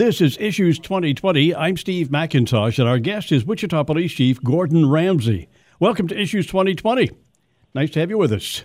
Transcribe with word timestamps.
This 0.00 0.22
is 0.22 0.38
Issues 0.40 0.78
2020. 0.78 1.54
I'm 1.54 1.76
Steve 1.76 2.08
McIntosh, 2.08 2.78
and 2.78 2.88
our 2.88 2.98
guest 2.98 3.30
is 3.32 3.44
Wichita 3.44 3.84
Police 3.84 4.12
Chief 4.12 4.42
Gordon 4.42 4.88
Ramsay. 4.88 5.46
Welcome 5.78 6.08
to 6.08 6.18
Issues 6.18 6.46
2020. 6.46 7.10
Nice 7.74 7.90
to 7.90 8.00
have 8.00 8.08
you 8.08 8.16
with 8.16 8.32
us. 8.32 8.64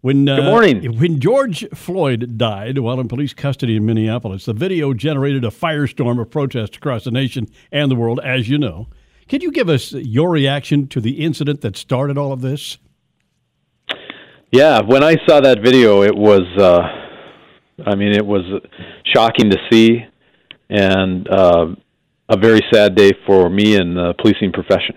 When, 0.00 0.28
uh, 0.28 0.36
Good 0.36 0.44
morning. 0.44 0.96
When 1.00 1.18
George 1.18 1.68
Floyd 1.70 2.38
died 2.38 2.78
while 2.78 3.00
in 3.00 3.08
police 3.08 3.34
custody 3.34 3.74
in 3.74 3.84
Minneapolis, 3.84 4.44
the 4.44 4.52
video 4.52 4.94
generated 4.94 5.44
a 5.44 5.48
firestorm 5.48 6.20
of 6.20 6.30
protest 6.30 6.76
across 6.76 7.02
the 7.02 7.10
nation 7.10 7.48
and 7.72 7.90
the 7.90 7.96
world, 7.96 8.20
as 8.22 8.48
you 8.48 8.56
know. 8.56 8.86
Can 9.26 9.40
you 9.40 9.50
give 9.50 9.68
us 9.68 9.90
your 9.90 10.30
reaction 10.30 10.86
to 10.86 11.00
the 11.00 11.24
incident 11.24 11.62
that 11.62 11.76
started 11.76 12.16
all 12.16 12.32
of 12.32 12.42
this? 12.42 12.78
Yeah, 14.52 14.82
when 14.82 15.02
I 15.02 15.16
saw 15.26 15.40
that 15.40 15.64
video, 15.64 16.04
it 16.04 16.14
was, 16.14 16.42
uh, 16.56 16.82
I 17.84 17.96
mean, 17.96 18.12
it 18.12 18.24
was 18.24 18.44
shocking 19.12 19.50
to 19.50 19.58
see 19.68 20.04
and 20.70 21.28
uh, 21.28 21.74
a 22.28 22.38
very 22.38 22.60
sad 22.72 22.94
day 22.94 23.10
for 23.26 23.50
me 23.50 23.76
and 23.76 23.96
the 23.96 24.14
policing 24.18 24.52
profession. 24.52 24.96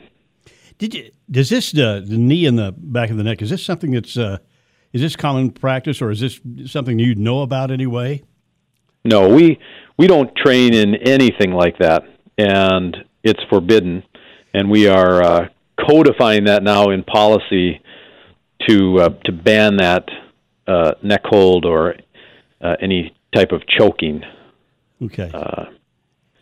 Did 0.78 0.94
you? 0.94 1.12
Does 1.30 1.50
this 1.50 1.74
uh, 1.74 2.02
the 2.06 2.18
knee 2.18 2.46
in 2.46 2.56
the 2.56 2.74
back 2.78 3.10
of 3.10 3.18
the 3.18 3.24
neck? 3.24 3.42
Is 3.42 3.50
this 3.50 3.64
something 3.64 3.92
that's 3.92 4.18
uh, 4.18 4.38
is 4.92 5.02
this 5.02 5.16
common 5.16 5.50
practice, 5.52 6.02
or 6.02 6.12
is 6.12 6.20
this 6.20 6.40
something 6.72 7.00
you 7.00 7.16
know 7.16 7.42
about 7.42 7.72
anyway? 7.72 8.24
No, 9.04 9.28
we 9.30 9.60
we 9.98 10.08
don't 10.08 10.36
train 10.36 10.74
in 10.74 10.96
anything 10.96 11.52
like 11.52 11.80
that, 11.80 12.04
and 12.38 12.96
it's 13.24 13.42
forbidden. 13.50 14.04
And 14.54 14.70
we 14.70 14.88
are 14.88 15.24
uh, 15.24 15.48
codifying 15.90 16.44
that 16.46 16.62
now 16.62 16.92
in 16.92 17.04
policy 17.04 17.82
to 18.68 19.00
uh, 19.00 19.10
to 19.26 19.32
ban 19.32 19.78
that 19.78 20.08
uh, 20.68 20.92
neck 21.02 21.22
hold 21.26 21.66
or 21.66 21.96
uh, 22.62 22.76
any 22.82 23.16
type 23.34 23.52
of 23.52 23.62
choking. 23.68 24.22
Okay. 25.02 25.32
Uh, 25.34 25.66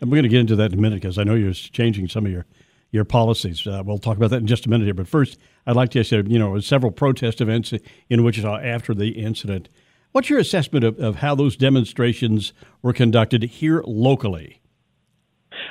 and 0.00 0.10
we're 0.10 0.16
going 0.16 0.24
to 0.24 0.28
get 0.28 0.40
into 0.40 0.56
that 0.56 0.72
in 0.72 0.78
a 0.78 0.82
minute 0.82 1.00
because 1.00 1.18
I 1.18 1.24
know 1.24 1.34
you're 1.34 1.52
changing 1.52 2.08
some 2.08 2.26
of 2.26 2.32
your 2.32 2.46
your 2.90 3.04
policies. 3.04 3.66
Uh, 3.66 3.82
we'll 3.84 3.98
talk 3.98 4.18
about 4.18 4.30
that 4.30 4.36
in 4.36 4.46
just 4.46 4.66
a 4.66 4.68
minute 4.68 4.84
here. 4.84 4.94
But 4.94 5.08
first, 5.08 5.38
I'd 5.66 5.76
like 5.76 5.90
to 5.92 6.00
ask 6.00 6.12
you, 6.12 6.22
you 6.26 6.38
know, 6.38 6.60
several 6.60 6.92
protest 6.92 7.40
events 7.40 7.72
in 8.10 8.22
Wichita 8.22 8.58
after 8.60 8.94
the 8.94 9.08
incident. 9.10 9.70
What's 10.12 10.28
your 10.28 10.38
assessment 10.38 10.84
of, 10.84 10.98
of 11.00 11.16
how 11.16 11.34
those 11.34 11.56
demonstrations 11.56 12.52
were 12.82 12.92
conducted 12.92 13.42
here 13.44 13.82
locally? 13.86 14.60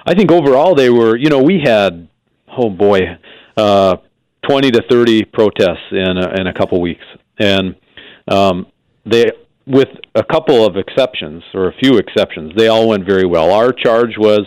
I 0.06 0.16
think 0.16 0.32
overall 0.32 0.74
they 0.74 0.90
were, 0.90 1.16
you 1.16 1.30
know, 1.30 1.44
we 1.44 1.62
had, 1.64 2.10
oh 2.58 2.72
boy, 2.72 3.02
uh, 3.56 3.98
20 4.50 4.72
to 4.72 4.82
30 4.90 5.26
protests 5.26 5.92
in 5.92 6.18
a, 6.18 6.42
in 6.42 6.48
a 6.48 6.54
couple 6.54 6.82
weeks. 6.82 7.06
And 7.38 7.76
um, 8.28 8.66
they 9.06 9.32
with 9.66 9.90
a 10.16 10.24
couple 10.24 10.66
of 10.66 10.76
exceptions 10.78 11.44
or 11.54 11.68
a 11.68 11.74
few 11.74 11.98
exceptions, 11.98 12.54
they 12.56 12.68
all 12.68 12.88
went 12.88 13.06
very 13.06 13.26
well. 13.26 13.52
Our 13.52 13.72
charge 13.72 14.18
was 14.18 14.46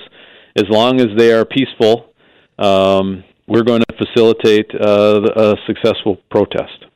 as 0.56 0.64
long 0.68 1.00
as 1.00 1.08
they 1.16 1.32
are 1.32 1.44
peaceful, 1.44 2.12
um, 2.58 3.24
we're 3.46 3.62
going 3.62 3.82
to 3.88 3.96
facilitate 3.96 4.70
uh, 4.74 5.20
a 5.36 5.54
successful 5.66 6.18
protest. 6.30 6.86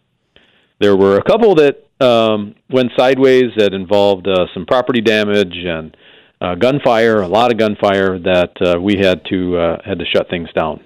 There 0.81 0.97
were 0.97 1.17
a 1.17 1.23
couple 1.23 1.55
that 1.57 1.85
um, 2.01 2.55
went 2.71 2.93
sideways 2.97 3.51
that 3.57 3.75
involved 3.75 4.29
uh, 4.29 4.47
some 4.55 4.65
property 4.65 5.01
damage 5.01 5.55
and 5.55 5.97
uh, 6.41 6.55
gunfire, 6.55 7.21
a 7.21 7.27
lot 7.27 7.51
of 7.51 7.59
gunfire 7.59 8.19
that 8.21 8.53
uh, 8.65 8.81
we 8.81 8.97
had 8.97 9.25
to 9.27 9.57
uh, 9.57 9.83
had 9.85 9.99
to 9.99 10.05
shut 10.05 10.31
things 10.31 10.49
down. 10.55 10.81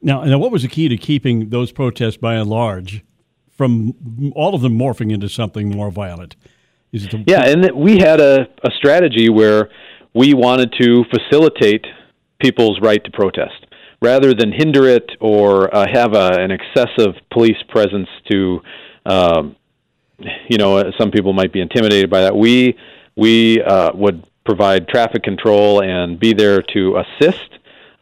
Now, 0.00 0.22
now, 0.22 0.38
what 0.38 0.52
was 0.52 0.62
the 0.62 0.68
key 0.68 0.88
to 0.88 0.96
keeping 0.96 1.50
those 1.50 1.72
protests 1.72 2.16
by 2.16 2.34
and 2.34 2.48
large 2.48 3.04
from 3.50 4.32
all 4.36 4.54
of 4.54 4.60
them 4.60 4.78
morphing 4.78 5.12
into 5.12 5.28
something 5.28 5.70
more 5.70 5.90
violent? 5.90 6.36
The- 6.92 7.24
yeah, 7.26 7.44
and 7.44 7.70
we 7.74 7.98
had 7.98 8.20
a, 8.20 8.48
a 8.62 8.70
strategy 8.78 9.28
where 9.28 9.68
we 10.14 10.34
wanted 10.34 10.72
to 10.80 11.04
facilitate 11.04 11.86
people's 12.40 12.80
right 12.80 13.02
to 13.04 13.10
protest 13.10 13.66
rather 14.00 14.34
than 14.34 14.52
hinder 14.52 14.86
it 14.88 15.10
or 15.20 15.74
uh, 15.74 15.86
have 15.90 16.14
a, 16.14 16.38
an 16.38 16.50
excessive 16.50 17.14
police 17.30 17.60
presence 17.68 18.08
to, 18.30 18.60
um, 19.04 19.56
you 20.48 20.58
know, 20.58 20.90
some 20.98 21.10
people 21.10 21.32
might 21.32 21.52
be 21.52 21.60
intimidated 21.60 22.10
by 22.10 22.22
that. 22.22 22.36
We 22.36 22.76
we 23.16 23.62
uh, 23.62 23.92
would 23.94 24.26
provide 24.44 24.88
traffic 24.88 25.22
control 25.22 25.82
and 25.82 26.20
be 26.20 26.32
there 26.34 26.62
to 26.62 26.98
assist, 26.98 27.48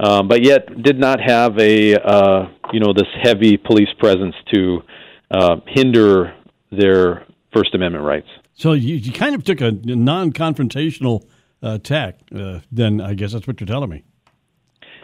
um, 0.00 0.28
but 0.28 0.42
yet 0.42 0.82
did 0.82 0.98
not 0.98 1.20
have 1.20 1.58
a 1.58 1.94
uh, 1.94 2.48
you 2.72 2.80
know 2.80 2.92
this 2.92 3.08
heavy 3.22 3.56
police 3.56 3.92
presence 3.98 4.34
to 4.52 4.82
uh, 5.30 5.56
hinder 5.66 6.34
their 6.70 7.24
First 7.52 7.74
Amendment 7.74 8.04
rights. 8.04 8.28
So 8.54 8.72
you, 8.72 8.94
you 8.94 9.12
kind 9.12 9.34
of 9.34 9.44
took 9.44 9.60
a 9.60 9.72
non-confrontational 9.72 11.24
uh, 11.62 11.78
tack. 11.78 12.18
Uh, 12.34 12.60
then 12.70 13.00
I 13.00 13.14
guess 13.14 13.32
that's 13.32 13.46
what 13.46 13.60
you're 13.60 13.66
telling 13.66 13.90
me. 13.90 14.04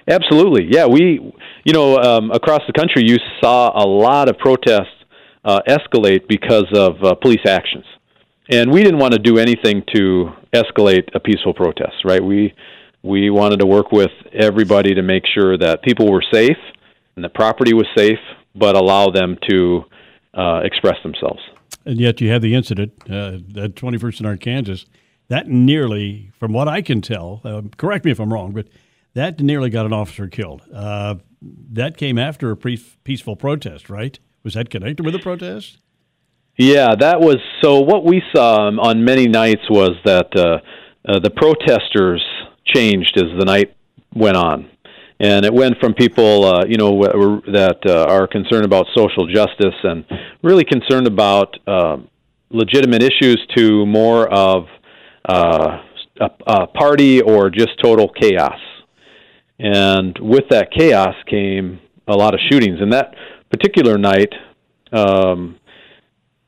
Absolutely, 0.09 0.69
yeah. 0.71 0.87
We, 0.87 1.33
you 1.65 1.72
know, 1.72 1.97
um, 1.99 2.31
across 2.31 2.62
the 2.66 2.72
country, 2.72 3.05
you 3.05 3.16
saw 3.41 3.71
a 3.75 3.87
lot 3.87 4.28
of 4.28 4.39
protests 4.39 4.87
uh, 5.44 5.60
escalate 5.69 6.27
because 6.28 6.66
of 6.75 7.03
uh, 7.03 7.15
police 7.15 7.47
actions, 7.47 7.84
and 8.49 8.72
we 8.72 8.83
didn't 8.83 8.99
want 8.99 9.12
to 9.12 9.19
do 9.19 9.39
anything 9.39 9.83
to 9.94 10.31
escalate 10.53 11.09
a 11.15 11.21
peaceful 11.21 11.55
protest. 11.55 12.05
Right? 12.05 12.22
We 12.22 12.55
we 13.03 13.31
wanted 13.31 13.60
to 13.60 13.66
work 13.66 13.93
with 13.93 14.10
everybody 14.33 14.94
to 14.94 15.03
make 15.03 15.25
sure 15.33 15.56
that 15.59 15.83
people 15.83 16.10
were 16.10 16.25
safe 16.33 16.59
and 17.16 17.25
the 17.25 17.28
property 17.28 17.72
was 17.72 17.87
safe, 17.97 18.19
but 18.55 18.77
allow 18.77 19.09
them 19.09 19.39
to 19.49 19.84
uh, 20.34 20.60
express 20.65 20.97
themselves 21.03 21.41
and 21.84 22.00
yet 22.00 22.20
you 22.20 22.31
had 22.31 22.42
the 22.42 22.54
incident 22.54 22.92
uh, 23.08 23.38
at 23.56 23.75
21st 23.75 24.19
and 24.19 24.26
Arkansas. 24.26 24.84
That 25.28 25.48
nearly, 25.48 26.32
from 26.38 26.53
what 26.53 26.69
I 26.69 26.82
can 26.82 27.00
tell, 27.00 27.41
uh, 27.44 27.62
correct 27.76 28.04
me 28.04 28.10
if 28.10 28.19
I'm 28.19 28.32
wrong, 28.32 28.53
but 28.53 28.66
that 29.14 29.41
nearly 29.41 29.70
got 29.70 29.86
an 29.86 29.92
officer 29.92 30.26
killed. 30.26 30.62
Uh, 30.72 31.16
that 31.72 31.97
came 31.97 32.19
after 32.19 32.50
a 32.50 32.56
pre- 32.56 32.82
peaceful 33.04 33.36
protest, 33.36 33.88
right? 33.88 34.19
Was 34.42 34.54
that 34.54 34.70
connected 34.70 35.04
with 35.04 35.14
the 35.14 35.20
protest? 35.20 35.78
Yeah, 36.56 36.94
that 36.98 37.20
was 37.20 37.36
so. 37.62 37.80
What 37.80 38.04
we 38.04 38.22
saw 38.34 38.69
on 38.69 39.04
many 39.04 39.28
nights 39.28 39.62
was 39.70 39.92
that 40.04 40.36
uh, 40.36 40.59
uh, 41.09 41.19
the 41.20 41.30
protesters 41.30 42.22
changed 42.66 43.16
as 43.16 43.38
the 43.38 43.44
night 43.44 43.75
went 44.14 44.36
on 44.36 44.69
and 45.20 45.44
it 45.44 45.53
went 45.53 45.76
from 45.78 45.94
people 45.94 46.44
uh, 46.44 46.64
you 46.66 46.76
know 46.76 47.00
that 47.53 47.78
uh, 47.86 48.04
are 48.08 48.26
concerned 48.26 48.64
about 48.64 48.86
social 48.97 49.26
justice 49.32 49.78
and 49.84 50.04
really 50.42 50.64
concerned 50.64 51.06
about 51.06 51.56
uh, 51.66 51.98
legitimate 52.50 53.03
issues 53.03 53.38
to 53.56 53.86
more 53.86 54.28
of 54.28 54.64
uh, 55.28 55.82
a, 56.20 56.30
a 56.47 56.66
party 56.66 57.20
or 57.20 57.50
just 57.50 57.70
total 57.82 58.09
chaos. 58.09 58.59
And 59.59 60.19
with 60.20 60.44
that 60.50 60.70
chaos 60.76 61.14
came 61.28 61.80
a 62.09 62.14
lot 62.14 62.34
of 62.34 62.41
shootings. 62.50 62.80
And 62.80 62.92
that 62.92 63.14
particular 63.50 63.98
night, 63.98 64.32
um, 64.92 65.59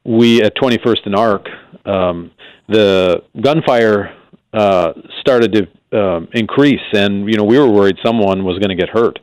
we 0.04 0.42
at 0.42 0.56
21st 0.56 1.06
and 1.06 1.14
Arc, 1.14 1.46
um, 1.84 2.30
the 2.68 3.22
gunfire 3.40 4.14
uh, 4.52 4.92
started 5.20 5.52
to 5.52 5.68
um, 5.92 6.28
increase, 6.32 6.80
and 6.92 7.28
you 7.28 7.36
know 7.36 7.44
we 7.44 7.58
were 7.58 7.70
worried 7.70 7.96
someone 8.04 8.44
was 8.44 8.58
going 8.58 8.70
to 8.70 8.76
get 8.76 8.88
hurt, 8.88 9.18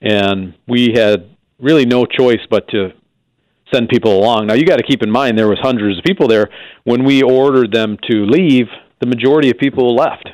and 0.00 0.54
we 0.66 0.92
had 0.94 1.30
really 1.58 1.86
no 1.86 2.04
choice 2.04 2.40
but 2.50 2.68
to 2.68 2.90
send 3.72 3.88
people 3.88 4.18
along. 4.18 4.46
Now 4.46 4.54
you 4.54 4.64
got 4.64 4.76
to 4.76 4.86
keep 4.86 5.02
in 5.02 5.10
mind 5.10 5.38
there 5.38 5.48
was 5.48 5.58
hundreds 5.60 5.98
of 5.98 6.04
people 6.04 6.28
there. 6.28 6.48
When 6.84 7.04
we 7.04 7.22
ordered 7.22 7.72
them 7.72 7.96
to 8.10 8.24
leave, 8.26 8.66
the 9.00 9.06
majority 9.06 9.50
of 9.50 9.58
people 9.58 9.94
left. 9.94 10.28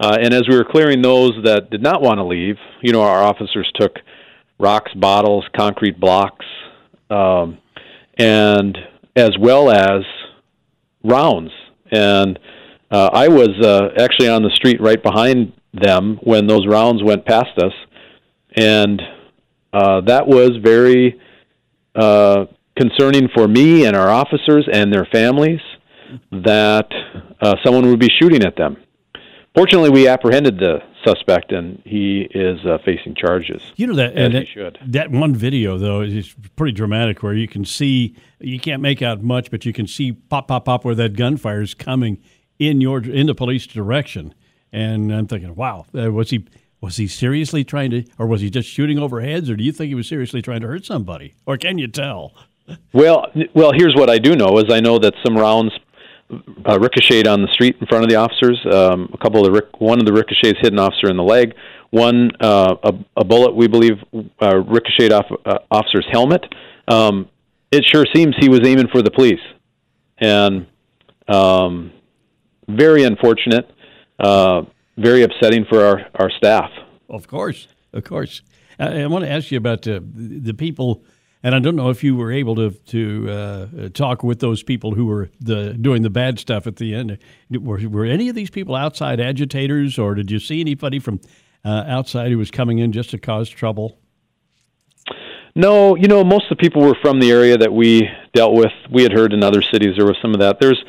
Uh, 0.00 0.16
and 0.20 0.34
as 0.34 0.42
we 0.48 0.56
were 0.56 0.64
clearing 0.64 1.00
those 1.00 1.32
that 1.44 1.70
did 1.70 1.82
not 1.82 2.02
want 2.02 2.18
to 2.18 2.24
leave, 2.24 2.56
you 2.80 2.92
know, 2.92 3.02
our 3.02 3.22
officers 3.22 3.70
took 3.78 3.96
rocks, 4.58 4.92
bottles, 4.94 5.44
concrete 5.56 6.00
blocks, 6.00 6.44
um, 7.08 7.58
and 8.18 8.76
as 9.14 9.30
well 9.38 9.70
as 9.70 10.02
rounds. 11.04 11.52
And 11.92 12.38
uh, 12.92 13.08
I 13.12 13.28
was 13.28 13.48
uh, 13.62 13.88
actually 13.98 14.28
on 14.28 14.42
the 14.42 14.50
street 14.54 14.80
right 14.80 15.02
behind 15.02 15.54
them 15.72 16.18
when 16.22 16.46
those 16.46 16.66
rounds 16.66 17.02
went 17.02 17.24
past 17.24 17.58
us, 17.58 17.72
and 18.54 19.00
uh, 19.72 20.02
that 20.02 20.26
was 20.26 20.50
very 20.62 21.18
uh, 21.94 22.44
concerning 22.76 23.28
for 23.34 23.48
me 23.48 23.86
and 23.86 23.96
our 23.96 24.10
officers 24.10 24.68
and 24.70 24.92
their 24.92 25.06
families 25.10 25.60
that 26.30 26.88
uh, 27.40 27.54
someone 27.64 27.86
would 27.86 27.98
be 27.98 28.10
shooting 28.20 28.44
at 28.44 28.56
them. 28.56 28.76
Fortunately, 29.54 29.90
we 29.90 30.08
apprehended 30.08 30.58
the 30.58 30.78
suspect, 31.04 31.52
and 31.52 31.82
he 31.84 32.28
is 32.30 32.64
uh, 32.64 32.78
facing 32.84 33.14
charges. 33.14 33.60
You 33.76 33.86
know 33.86 33.94
that, 33.96 34.14
and 34.16 34.34
that, 34.34 34.78
that 34.86 35.10
one 35.10 35.34
video 35.34 35.76
though 35.78 36.02
is 36.02 36.34
pretty 36.56 36.72
dramatic, 36.72 37.22
where 37.22 37.34
you 37.34 37.48
can 37.48 37.64
see 37.64 38.16
you 38.38 38.60
can't 38.60 38.82
make 38.82 39.02
out 39.02 39.22
much, 39.22 39.50
but 39.50 39.64
you 39.64 39.72
can 39.72 39.86
see 39.86 40.12
pop, 40.12 40.48
pop, 40.48 40.66
pop, 40.66 40.84
where 40.84 40.94
that 40.94 41.16
gunfire 41.16 41.62
is 41.62 41.74
coming 41.74 42.18
in 42.68 42.80
your 42.80 43.02
in 43.02 43.26
the 43.26 43.34
police 43.34 43.66
direction. 43.66 44.34
And 44.72 45.12
I'm 45.12 45.26
thinking, 45.26 45.54
wow, 45.54 45.86
uh, 45.94 46.10
was 46.12 46.30
he 46.30 46.46
was 46.80 46.96
he 46.96 47.06
seriously 47.06 47.64
trying 47.64 47.90
to, 47.90 48.04
or 48.18 48.26
was 48.26 48.40
he 48.40 48.50
just 48.50 48.68
shooting 48.68 48.98
over 48.98 49.20
heads, 49.20 49.50
or 49.50 49.56
do 49.56 49.64
you 49.64 49.72
think 49.72 49.88
he 49.88 49.94
was 49.94 50.08
seriously 50.08 50.42
trying 50.42 50.60
to 50.60 50.66
hurt 50.66 50.84
somebody, 50.84 51.34
or 51.46 51.56
can 51.56 51.78
you 51.78 51.88
tell? 51.88 52.32
Well, 52.92 53.26
well, 53.54 53.72
here's 53.74 53.94
what 53.94 54.08
I 54.08 54.18
do 54.18 54.34
know 54.34 54.58
is 54.58 54.72
I 54.72 54.80
know 54.80 54.98
that 54.98 55.14
some 55.24 55.36
rounds 55.36 55.72
uh, 56.30 56.78
ricocheted 56.78 57.26
on 57.26 57.42
the 57.42 57.48
street 57.52 57.76
in 57.80 57.86
front 57.86 58.04
of 58.04 58.10
the 58.10 58.16
officers. 58.16 58.58
Um, 58.70 59.10
a 59.12 59.18
couple 59.18 59.40
of 59.40 59.46
the 59.46 59.52
ric- 59.52 59.80
one 59.80 59.98
of 59.98 60.06
the 60.06 60.12
ricochets 60.12 60.58
hit 60.60 60.72
an 60.72 60.78
officer 60.78 61.10
in 61.10 61.16
the 61.16 61.22
leg. 61.22 61.54
One 61.90 62.30
uh, 62.40 62.76
a, 62.82 62.92
a 63.18 63.24
bullet 63.24 63.54
we 63.54 63.68
believe 63.68 63.98
uh, 64.40 64.56
ricocheted 64.58 65.12
off 65.12 65.26
uh, 65.44 65.58
officer's 65.70 66.06
helmet. 66.10 66.42
Um, 66.88 67.28
it 67.70 67.84
sure 67.84 68.04
seems 68.14 68.34
he 68.38 68.48
was 68.48 68.60
aiming 68.64 68.88
for 68.88 69.02
the 69.02 69.10
police, 69.10 69.40
and 70.18 70.66
um, 71.28 71.92
very 72.68 73.04
unfortunate, 73.04 73.70
uh, 74.18 74.62
very 74.96 75.22
upsetting 75.22 75.64
for 75.68 75.84
our 75.84 76.06
our 76.14 76.30
staff. 76.30 76.70
Of 77.08 77.26
course, 77.26 77.68
of 77.92 78.04
course. 78.04 78.42
I, 78.78 79.02
I 79.02 79.06
want 79.06 79.24
to 79.24 79.30
ask 79.30 79.50
you 79.50 79.58
about 79.58 79.86
uh, 79.86 80.00
the 80.02 80.54
people 80.54 81.04
and 81.42 81.54
I 81.54 81.58
don't 81.58 81.76
know 81.76 81.90
if 81.90 82.04
you 82.04 82.14
were 82.14 82.30
able 82.30 82.54
to 82.56 82.70
to 82.70 83.30
uh, 83.30 83.88
talk 83.90 84.22
with 84.22 84.40
those 84.40 84.62
people 84.62 84.94
who 84.94 85.06
were 85.06 85.30
the 85.40 85.74
doing 85.74 86.02
the 86.02 86.10
bad 86.10 86.38
stuff 86.38 86.66
at 86.66 86.76
the 86.76 86.94
end. 86.94 87.18
Were, 87.50 87.80
were 87.88 88.04
any 88.04 88.28
of 88.28 88.34
these 88.34 88.50
people 88.50 88.74
outside 88.74 89.20
agitators, 89.20 89.98
or 89.98 90.14
did 90.14 90.30
you 90.30 90.38
see 90.38 90.60
anybody 90.60 90.98
from 90.98 91.20
uh, 91.64 91.84
outside 91.86 92.30
who 92.30 92.38
was 92.38 92.50
coming 92.50 92.78
in 92.78 92.92
just 92.92 93.10
to 93.10 93.18
cause 93.18 93.48
trouble? 93.48 93.98
No, 95.54 95.96
you 95.96 96.08
know, 96.08 96.24
most 96.24 96.50
of 96.50 96.56
the 96.56 96.62
people 96.62 96.82
were 96.82 96.96
from 97.02 97.20
the 97.20 97.30
area 97.30 97.58
that 97.58 97.72
we 97.72 98.08
dealt 98.32 98.54
with. 98.54 98.72
We 98.90 99.02
had 99.02 99.12
heard 99.12 99.32
in 99.34 99.42
other 99.42 99.60
cities 99.60 99.96
there 99.96 100.06
was 100.06 100.16
some 100.22 100.32
of 100.32 100.40
that. 100.40 100.60
There's 100.60 100.82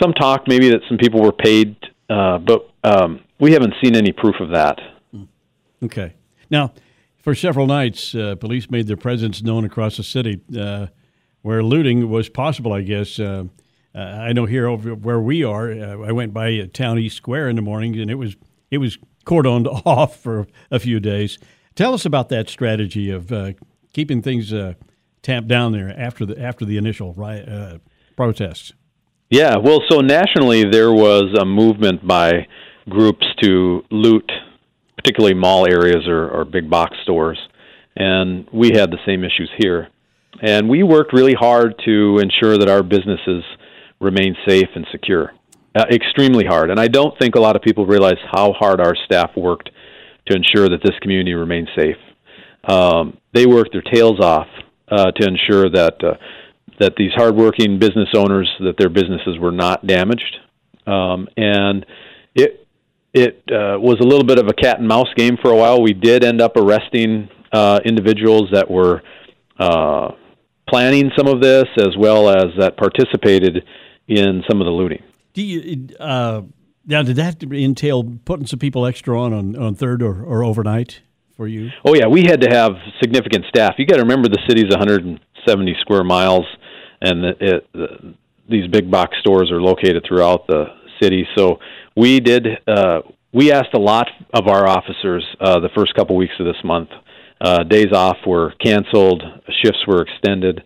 some 0.00 0.12
talk 0.12 0.46
maybe 0.46 0.68
that 0.70 0.82
some 0.88 0.98
people 0.98 1.20
were 1.20 1.32
paid, 1.32 1.76
uh, 2.08 2.38
but 2.38 2.70
um, 2.84 3.20
we 3.38 3.52
haven't 3.52 3.74
seen 3.82 3.96
any 3.96 4.12
proof 4.12 4.36
of 4.40 4.50
that. 4.50 4.78
Okay. 5.82 6.14
Now, 6.50 6.72
for 7.18 7.34
several 7.34 7.66
nights, 7.66 8.14
uh, 8.14 8.36
police 8.36 8.70
made 8.70 8.86
their 8.86 8.96
presence 8.96 9.42
known 9.42 9.64
across 9.64 9.96
the 9.96 10.02
city, 10.02 10.40
uh, 10.58 10.86
where 11.42 11.62
looting 11.62 12.08
was 12.08 12.28
possible. 12.28 12.72
I 12.72 12.82
guess 12.82 13.18
uh, 13.18 13.44
uh 13.94 13.98
I 13.98 14.32
know 14.32 14.46
here 14.46 14.68
over 14.68 14.94
where 14.94 15.20
we 15.20 15.44
are. 15.44 15.70
Uh, 15.70 16.02
I 16.02 16.12
went 16.12 16.32
by 16.32 16.66
Town 16.66 16.98
East 16.98 17.16
Square 17.16 17.48
in 17.48 17.56
the 17.56 17.62
morning, 17.62 17.98
and 17.98 18.10
it 18.10 18.14
was 18.14 18.36
it 18.70 18.78
was 18.78 18.98
cordoned 19.24 19.66
off 19.86 20.20
for 20.20 20.46
a 20.70 20.78
few 20.78 21.00
days. 21.00 21.38
Tell 21.74 21.94
us 21.94 22.06
about 22.06 22.28
that 22.30 22.48
strategy 22.48 23.10
of 23.10 23.32
keeping 23.92 24.22
things 24.22 24.54
tamped 25.22 25.48
down 25.48 25.72
there 25.72 25.92
after 25.98 26.24
the 26.24 26.40
after 26.40 26.64
the 26.64 26.76
initial 26.76 27.12
riot 27.14 27.80
protests. 28.16 28.72
Yeah, 29.28 29.56
well, 29.56 29.80
so 29.90 30.00
nationally 30.00 30.64
there 30.70 30.92
was 30.92 31.36
a 31.40 31.44
movement 31.44 32.06
by 32.06 32.46
groups 32.88 33.26
to 33.42 33.82
loot 33.90 34.30
particularly 34.96 35.34
mall 35.34 35.66
areas 35.66 36.06
or, 36.06 36.28
or 36.28 36.44
big 36.44 36.70
box 36.70 36.96
stores. 37.02 37.38
And 37.96 38.46
we 38.52 38.70
had 38.74 38.90
the 38.90 38.98
same 39.06 39.24
issues 39.24 39.50
here. 39.58 39.88
And 40.42 40.68
we 40.68 40.82
worked 40.82 41.12
really 41.12 41.34
hard 41.34 41.74
to 41.86 42.18
ensure 42.18 42.58
that 42.58 42.68
our 42.68 42.82
businesses 42.82 43.42
remain 44.00 44.36
safe 44.46 44.68
and 44.74 44.86
secure. 44.92 45.32
Uh, 45.74 45.84
extremely 45.90 46.44
hard. 46.44 46.70
And 46.70 46.78
I 46.78 46.88
don't 46.88 47.18
think 47.18 47.34
a 47.34 47.40
lot 47.40 47.56
of 47.56 47.62
people 47.62 47.86
realize 47.86 48.18
how 48.32 48.52
hard 48.52 48.80
our 48.80 48.94
staff 49.06 49.30
worked 49.36 49.70
to 50.28 50.36
ensure 50.36 50.68
that 50.68 50.80
this 50.82 50.98
community 51.00 51.34
remains 51.34 51.68
safe. 51.76 51.96
Um, 52.68 53.18
they 53.32 53.46
worked 53.46 53.72
their 53.72 53.82
tails 53.82 54.20
off 54.20 54.48
uh, 54.88 55.10
to 55.12 55.26
ensure 55.26 55.70
that 55.70 56.02
uh, 56.02 56.14
that 56.80 56.94
these 56.96 57.12
hardworking 57.14 57.78
business 57.78 58.08
owners 58.16 58.50
that 58.60 58.76
their 58.78 58.88
businesses 58.88 59.38
were 59.38 59.52
not 59.52 59.86
damaged. 59.86 60.36
Um, 60.86 61.28
and 61.36 61.84
it 62.34 62.66
it 63.12 63.42
uh, 63.48 63.80
was 63.80 63.96
a 64.00 64.04
little 64.04 64.24
bit 64.24 64.38
of 64.38 64.46
a 64.48 64.52
cat 64.52 64.78
and 64.78 64.86
mouse 64.86 65.08
game 65.16 65.38
for 65.40 65.50
a 65.50 65.56
while. 65.56 65.82
We 65.82 65.94
did 65.94 66.22
end 66.22 66.40
up 66.40 66.56
arresting 66.56 67.30
uh, 67.52 67.80
individuals 67.84 68.50
that 68.52 68.70
were 68.70 69.02
uh, 69.58 70.10
planning 70.68 71.10
some 71.16 71.26
of 71.26 71.40
this, 71.40 71.64
as 71.78 71.96
well 71.98 72.28
as 72.28 72.46
that 72.58 72.76
participated 72.76 73.64
in 74.06 74.42
some 74.48 74.60
of 74.60 74.66
the 74.66 74.70
looting. 74.70 75.02
Do 75.32 75.42
you? 75.42 75.88
Uh, 75.98 76.42
now, 76.86 77.02
did 77.02 77.16
that 77.16 77.42
entail 77.42 78.04
putting 78.24 78.46
some 78.46 78.58
people 78.58 78.86
extra 78.86 79.20
on 79.20 79.32
on, 79.32 79.56
on 79.56 79.74
third 79.74 80.02
or, 80.02 80.22
or 80.22 80.44
overnight 80.44 81.00
for 81.36 81.46
you? 81.46 81.70
Oh 81.84 81.94
yeah, 81.94 82.06
we 82.06 82.24
had 82.24 82.40
to 82.42 82.48
have 82.50 82.72
significant 83.00 83.44
staff. 83.48 83.74
You 83.78 83.86
got 83.86 83.96
to 83.96 84.02
remember 84.02 84.28
the 84.28 84.42
city's 84.48 84.70
170 84.70 85.76
square 85.80 86.04
miles, 86.04 86.46
and 87.00 87.24
it, 87.24 87.66
the, 87.72 88.14
these 88.48 88.68
big 88.68 88.90
box 88.90 89.16
stores 89.20 89.50
are 89.50 89.60
located 89.60 90.04
throughout 90.06 90.46
the 90.46 90.64
city. 91.00 91.26
So 91.36 91.58
we 91.96 92.20
did. 92.20 92.46
Uh, 92.66 93.00
we 93.32 93.52
asked 93.52 93.74
a 93.74 93.80
lot 93.80 94.08
of 94.32 94.48
our 94.48 94.66
officers 94.66 95.24
uh, 95.40 95.60
the 95.60 95.68
first 95.74 95.94
couple 95.94 96.16
weeks 96.16 96.34
of 96.38 96.46
this 96.46 96.62
month. 96.64 96.88
Uh, 97.40 97.64
days 97.64 97.92
off 97.92 98.16
were 98.26 98.54
canceled. 98.64 99.22
Shifts 99.62 99.86
were 99.86 100.02
extended. 100.02 100.62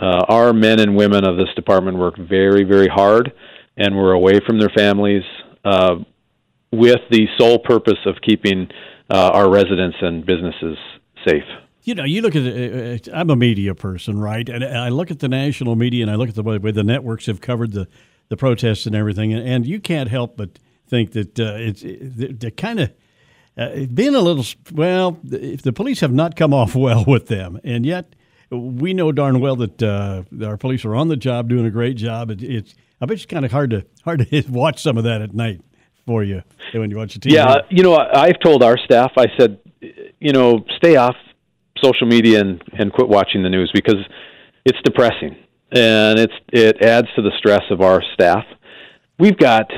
Uh, 0.00 0.22
our 0.28 0.52
men 0.52 0.80
and 0.80 0.96
women 0.96 1.26
of 1.26 1.36
this 1.36 1.52
department 1.54 1.98
worked 1.98 2.18
very, 2.18 2.64
very 2.64 2.88
hard, 2.88 3.32
and 3.76 3.94
were 3.94 4.12
away 4.12 4.40
from 4.46 4.58
their 4.58 4.70
families 4.74 5.22
uh, 5.64 5.96
with 6.72 7.00
the 7.10 7.26
sole 7.38 7.58
purpose 7.58 7.98
of 8.06 8.14
keeping 8.26 8.68
uh, 9.10 9.30
our 9.34 9.50
residents 9.50 9.96
and 10.00 10.24
businesses 10.24 10.78
safe 11.26 11.44
you 11.84 11.94
know, 11.94 12.04
you 12.04 12.22
look 12.22 12.34
at 12.34 12.42
it, 12.42 13.08
I'm 13.12 13.30
a 13.30 13.36
media 13.36 13.74
person, 13.74 14.18
right? 14.18 14.48
And 14.48 14.64
I 14.64 14.88
look 14.88 15.10
at 15.10 15.20
the 15.20 15.28
national 15.28 15.76
media 15.76 16.02
and 16.02 16.10
I 16.10 16.14
look 16.14 16.30
at 16.30 16.34
the 16.34 16.42
way 16.42 16.58
the 16.58 16.82
networks 16.82 17.26
have 17.26 17.40
covered 17.40 17.72
the 17.72 17.86
the 18.30 18.38
protests 18.38 18.86
and 18.86 18.94
everything, 18.96 19.34
and, 19.34 19.46
and 19.46 19.66
you 19.66 19.78
can't 19.78 20.08
help 20.08 20.36
but 20.36 20.58
think 20.88 21.12
that 21.12 21.38
uh, 21.38 21.56
it's 21.58 21.82
they're 21.84 22.50
kind 22.50 22.80
of 22.80 22.92
uh, 23.58 23.84
being 23.92 24.14
a 24.14 24.20
little 24.20 24.44
well. 24.72 25.20
If 25.24 25.60
the 25.60 25.74
police 25.74 26.00
have 26.00 26.12
not 26.12 26.34
come 26.34 26.54
off 26.54 26.74
well 26.86 27.04
with 27.06 27.28
them, 27.28 27.60
and 27.64 27.84
yet 27.84 28.16
we 28.50 28.94
know 28.94 29.12
darn 29.12 29.40
well 29.40 29.56
that 29.56 29.82
uh, 29.82 30.22
our 30.42 30.56
police 30.56 30.86
are 30.86 30.94
on 30.94 31.08
the 31.08 31.16
job 31.16 31.50
doing 31.50 31.66
a 31.66 31.70
great 31.70 31.96
job. 31.98 32.30
It, 32.30 32.42
it's 32.42 32.74
I 33.00 33.06
bet 33.06 33.16
it's 33.16 33.26
kind 33.26 33.44
of 33.44 33.52
hard 33.52 33.70
to 33.70 33.84
hard 34.04 34.26
to 34.26 34.44
watch 34.48 34.82
some 34.82 34.96
of 34.96 35.04
that 35.04 35.20
at 35.20 35.34
night 35.34 35.60
for 36.06 36.24
you 36.24 36.42
when 36.72 36.90
you 36.90 36.96
watch 36.96 37.12
the 37.12 37.20
TV. 37.20 37.32
Yeah, 37.32 37.56
you 37.68 37.82
know, 37.82 37.94
I've 37.94 38.40
told 38.40 38.62
our 38.62 38.78
staff. 38.78 39.12
I 39.18 39.26
said, 39.38 39.58
you 40.18 40.32
know, 40.32 40.64
stay 40.76 40.96
off 40.96 41.16
social 41.84 42.06
media 42.06 42.40
and 42.40 42.62
and 42.78 42.92
quit 42.92 43.08
watching 43.08 43.42
the 43.42 43.50
news 43.50 43.70
because 43.74 44.00
it's 44.64 44.78
depressing 44.84 45.36
and 45.74 46.18
it's 46.18 46.34
it 46.52 46.82
adds 46.82 47.08
to 47.16 47.22
the 47.22 47.32
stress 47.38 47.62
of 47.70 47.80
our 47.80 48.02
staff. 48.14 48.44
We've 49.18 49.36
got 49.36 49.70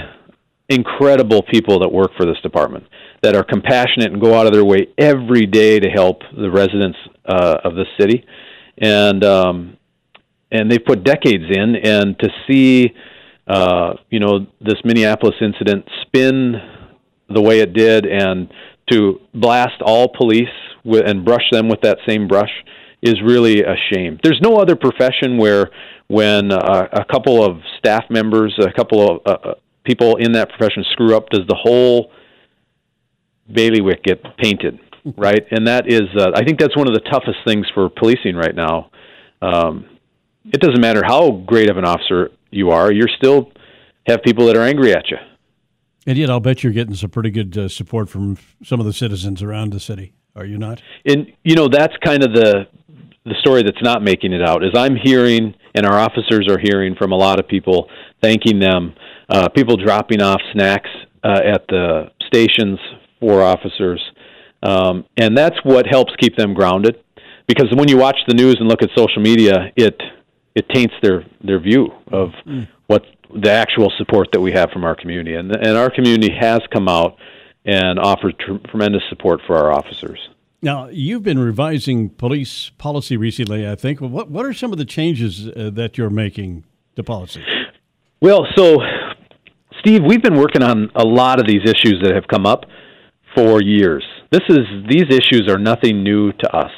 incredible 0.69 1.43
people 1.43 1.79
that 1.81 1.91
work 1.91 2.11
for 2.17 2.27
this 2.27 2.41
department 2.43 2.85
that 3.23 3.35
are 3.35 3.45
compassionate 3.45 4.13
and 4.13 4.21
go 4.21 4.35
out 4.35 4.47
of 4.47 4.53
their 4.53 4.65
way 4.65 4.89
every 4.99 5.47
day 5.47 5.81
to 5.81 5.89
help 5.89 6.21
the 6.37 6.51
residents 6.51 6.99
uh, 7.25 7.59
of 7.65 7.75
the 7.75 7.85
city, 7.99 8.25
and 8.79 9.25
um, 9.25 9.77
and 10.53 10.71
they've 10.71 10.85
put 10.85 11.03
decades 11.03 11.45
in, 11.51 11.77
and 11.77 12.19
to 12.19 12.29
see 12.47 12.93
uh, 13.47 13.95
you 14.11 14.21
know 14.21 14.47
this 14.61 14.77
Minneapolis 14.85 15.37
incident 15.41 15.87
spin 16.03 16.55
the 17.29 17.41
way 17.41 17.61
it 17.61 17.73
did, 17.73 18.05
and 18.07 18.53
to 18.91 19.21
blast 19.35 19.83
all 19.83 20.09
police 20.09 20.49
with, 20.85 21.03
and 21.07 21.25
brush 21.25 21.45
them 21.51 21.69
with 21.69 21.81
that 21.83 21.99
same 22.07 22.29
brush 22.29 22.51
is 23.03 23.17
really 23.23 23.63
a 23.63 23.75
shame. 23.93 24.19
There's 24.23 24.41
no 24.43 24.57
other 24.57 24.77
profession 24.77 25.39
where 25.39 25.71
when 26.09 26.53
uh, 26.53 26.89
a 26.93 27.05
couple 27.05 27.45
of 27.45 27.59
staff 27.79 28.05
members, 28.11 28.57
a 28.61 28.73
couple 28.73 29.11
of 29.11 29.21
uh, 29.27 29.49
uh, 29.49 29.55
people 29.85 30.17
in 30.17 30.33
that 30.33 30.49
profession 30.49 30.85
screw 30.93 31.17
up, 31.17 31.29
does 31.31 31.47
the 31.49 31.57
whole 31.57 32.11
bailiwick 33.53 34.03
get 34.03 34.23
painted, 34.39 34.79
right? 35.17 35.45
And 35.51 35.67
that 35.67 35.91
is, 35.91 36.09
uh, 36.19 36.31
I 36.35 36.45
think 36.45 36.59
that's 36.59 36.77
one 36.77 36.89
of 36.89 36.95
the 36.95 37.01
toughest 37.01 37.39
things 37.47 37.67
for 37.75 37.89
policing 37.89 38.37
right 38.37 38.55
now. 38.55 38.91
Um, 39.43 39.87
it 40.47 40.61
doesn't 40.61 40.81
matter 40.81 41.03
how 41.05 41.31
great 41.47 41.69
of 41.69 41.77
an 41.77 41.85
officer 41.85 42.31
you 42.51 42.71
are, 42.71 42.93
you're 42.93 43.09
still 43.17 43.51
have 44.07 44.23
people 44.23 44.47
that 44.47 44.57
are 44.57 44.63
angry 44.63 44.93
at 44.93 45.11
you. 45.11 45.17
And 46.07 46.17
yet, 46.17 46.31
I'll 46.31 46.41
bet 46.41 46.63
you're 46.63 46.73
getting 46.73 46.95
some 46.95 47.11
pretty 47.11 47.31
good 47.31 47.59
uh, 47.59 47.69
support 47.69 48.09
from 48.09 48.39
some 48.63 48.79
of 48.79 48.87
the 48.87 48.93
citizens 48.93 49.43
around 49.43 49.73
the 49.73 49.81
city. 49.81 50.15
Are 50.37 50.45
you 50.45 50.59
not? 50.59 50.81
And 51.05 51.33
you 51.43 51.55
know, 51.55 51.69
that's 51.69 51.95
kind 52.05 52.23
of 52.23 52.33
the 52.33 52.69
the 53.25 53.35
story 53.41 53.63
that's 53.65 53.83
not 53.83 54.03
making 54.03 54.33
it 54.33 54.43
out. 54.43 54.63
Is 54.63 54.71
I'm 54.77 54.97
hearing, 55.03 55.55
and 55.75 55.85
our 55.85 55.99
officers 55.99 56.47
are 56.49 56.59
hearing 56.59 56.95
from 56.95 57.13
a 57.13 57.17
lot 57.17 57.41
of 57.41 57.49
people 57.49 57.89
thanking 58.23 58.61
them, 58.61 58.95
uh, 59.29 59.49
people 59.49 59.77
dropping 59.77 60.23
off 60.23 60.41
snacks 60.53 60.91
uh, 61.25 61.41
at 61.45 61.67
the 61.69 62.11
stations 62.29 62.79
for 63.19 63.43
officers, 63.43 64.01
um, 64.63 65.05
and 65.17 65.37
that's 65.37 65.57
what 65.65 65.87
helps 65.91 66.13
keep 66.21 66.37
them 66.37 66.55
grounded. 66.55 67.03
Because 67.49 67.67
when 67.75 67.89
you 67.89 67.97
watch 67.97 68.19
the 68.29 68.35
news 68.35 68.57
and 68.61 68.69
look 68.69 68.83
at 68.83 68.91
social 68.97 69.23
media, 69.23 69.73
it 69.75 70.01
it 70.55 70.69
taints 70.69 70.95
their 71.03 71.25
their 71.43 71.59
view 71.59 71.89
of 72.13 72.31
mm. 72.47 72.69
The 73.35 73.51
actual 73.51 73.93
support 73.99 74.29
that 74.33 74.41
we 74.41 74.53
have 74.53 74.71
from 74.71 74.85
our 74.85 74.95
community, 74.95 75.35
and 75.35 75.55
and 75.55 75.77
our 75.77 75.91
community 75.91 76.33
has 76.39 76.61
come 76.73 76.89
out 76.89 77.17
and 77.65 77.99
offered 77.99 78.39
tr- 78.39 78.69
tremendous 78.69 79.03
support 79.09 79.41
for 79.47 79.57
our 79.57 79.73
officers. 79.73 80.19
Now, 80.63 80.89
you've 80.89 81.23
been 81.23 81.39
revising 81.39 82.11
police 82.11 82.71
policy 82.79 83.17
recently, 83.17 83.69
I 83.69 83.75
think. 83.75 84.01
What 84.01 84.31
what 84.31 84.47
are 84.47 84.53
some 84.53 84.73
of 84.73 84.79
the 84.79 84.85
changes 84.85 85.49
uh, 85.49 85.71
that 85.75 85.99
you're 85.99 86.11
making 86.11 86.65
to 86.97 87.03
policy? 87.03 87.43
Well, 88.21 88.47
so 88.57 88.79
Steve, 89.81 90.03
we've 90.05 90.23
been 90.23 90.37
working 90.37 90.63
on 90.63 90.91
a 90.95 91.05
lot 91.05 91.39
of 91.39 91.47
these 91.47 91.63
issues 91.65 92.01
that 92.03 92.15
have 92.15 92.27
come 92.29 92.47
up 92.47 92.65
for 93.37 93.63
years. 93.63 94.05
This 94.31 94.43
is 94.49 94.67
these 94.89 95.05
issues 95.11 95.47
are 95.49 95.59
nothing 95.59 96.03
new 96.03 96.33
to 96.33 96.57
us. 96.57 96.73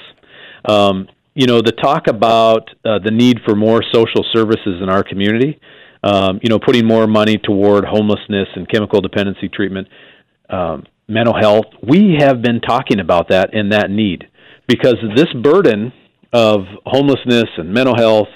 Um, 0.64 1.08
you 1.34 1.46
know, 1.46 1.62
the 1.62 1.72
talk 1.72 2.08
about 2.08 2.68
uh, 2.84 2.98
the 2.98 3.12
need 3.12 3.38
for 3.46 3.54
more 3.54 3.82
social 3.94 4.24
services 4.34 4.82
in 4.82 4.88
our 4.88 5.04
community 5.04 5.60
um, 6.02 6.40
you 6.42 6.48
know, 6.48 6.58
putting 6.58 6.86
more 6.86 7.06
money 7.06 7.38
toward 7.38 7.84
homelessness 7.84 8.48
and 8.54 8.68
chemical 8.68 9.00
dependency 9.00 9.48
treatment, 9.48 9.88
um, 10.48 10.84
mental 11.08 11.34
health. 11.34 11.66
We 11.82 12.16
have 12.18 12.42
been 12.42 12.60
talking 12.60 13.00
about 13.00 13.28
that 13.30 13.54
and 13.54 13.72
that 13.72 13.90
need 13.90 14.24
because 14.66 14.96
this 15.16 15.32
burden 15.42 15.92
of 16.32 16.60
homelessness 16.84 17.48
and 17.56 17.72
mental 17.72 17.96
health 17.96 18.28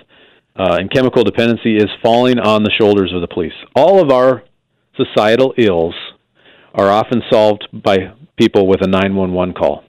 uh, 0.57 0.77
and 0.79 0.91
chemical 0.91 1.25
dependency 1.25 1.77
is 1.77 1.89
falling 2.03 2.39
on 2.39 2.63
the 2.63 2.71
shoulders 2.79 3.13
of 3.15 3.21
the 3.21 3.29
police. 3.29 3.53
All 3.75 4.03
of 4.03 4.11
our 4.11 4.43
societal 4.97 5.55
ills 5.57 5.95
are 6.75 6.91
often 6.91 7.23
solved 7.31 7.69
by 7.73 8.15
people 8.37 8.67
with 8.67 8.83
a 8.83 8.89
911 8.89 9.55
call. 9.55 9.85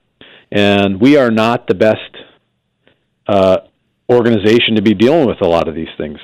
And 0.52 1.02
we 1.02 1.18
are 1.18 1.32
not 1.32 1.68
the 1.68 1.76
best 1.76 2.00
uh, 3.28 3.58
organization 4.12 4.76
to 4.76 4.82
be 4.82 4.94
dealing 4.94 5.28
with 5.28 5.42
a 5.42 5.48
lot 5.48 5.68
of 5.68 5.76
these 5.76 5.88
things. 5.98 6.20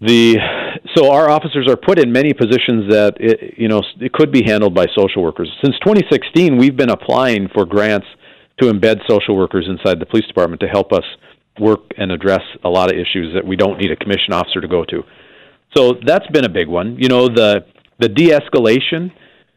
The 0.00 0.38
so 0.96 1.12
our 1.12 1.28
officers 1.28 1.68
are 1.68 1.76
put 1.76 1.98
in 1.98 2.10
many 2.10 2.32
positions 2.32 2.90
that 2.90 3.16
it, 3.20 3.54
you 3.58 3.68
know 3.68 3.82
it 4.00 4.12
could 4.12 4.32
be 4.32 4.42
handled 4.42 4.74
by 4.74 4.86
social 4.96 5.22
workers. 5.22 5.50
Since 5.62 5.76
2016, 5.84 6.56
we've 6.56 6.76
been 6.76 6.90
applying 6.90 7.48
for 7.52 7.66
grants 7.66 8.06
to 8.60 8.72
embed 8.72 9.00
social 9.08 9.36
workers 9.36 9.66
inside 9.68 10.00
the 10.00 10.06
police 10.06 10.26
department 10.26 10.60
to 10.60 10.68
help 10.68 10.92
us 10.92 11.04
work 11.60 11.80
and 11.98 12.10
address 12.10 12.40
a 12.64 12.68
lot 12.68 12.90
of 12.90 12.98
issues 12.98 13.34
that 13.34 13.46
we 13.46 13.56
don't 13.56 13.78
need 13.78 13.90
a 13.90 13.96
commission 13.96 14.32
officer 14.32 14.60
to 14.60 14.68
go 14.68 14.84
to. 14.86 15.02
So 15.76 15.92
that's 16.06 16.26
been 16.28 16.46
a 16.46 16.48
big 16.48 16.68
one. 16.68 16.96
You 16.98 17.08
know 17.08 17.28
the 17.28 17.66
the 17.98 18.08
de-escalation 18.08 19.12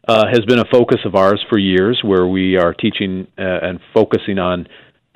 uh, 0.06 0.26
has 0.30 0.44
been 0.46 0.58
a 0.58 0.66
focus 0.70 0.98
of 1.06 1.14
ours 1.14 1.42
for 1.48 1.58
years, 1.58 2.00
where 2.04 2.26
we 2.26 2.56
are 2.56 2.74
teaching 2.74 3.26
uh, 3.38 3.42
and 3.62 3.80
focusing 3.94 4.38
on 4.38 4.68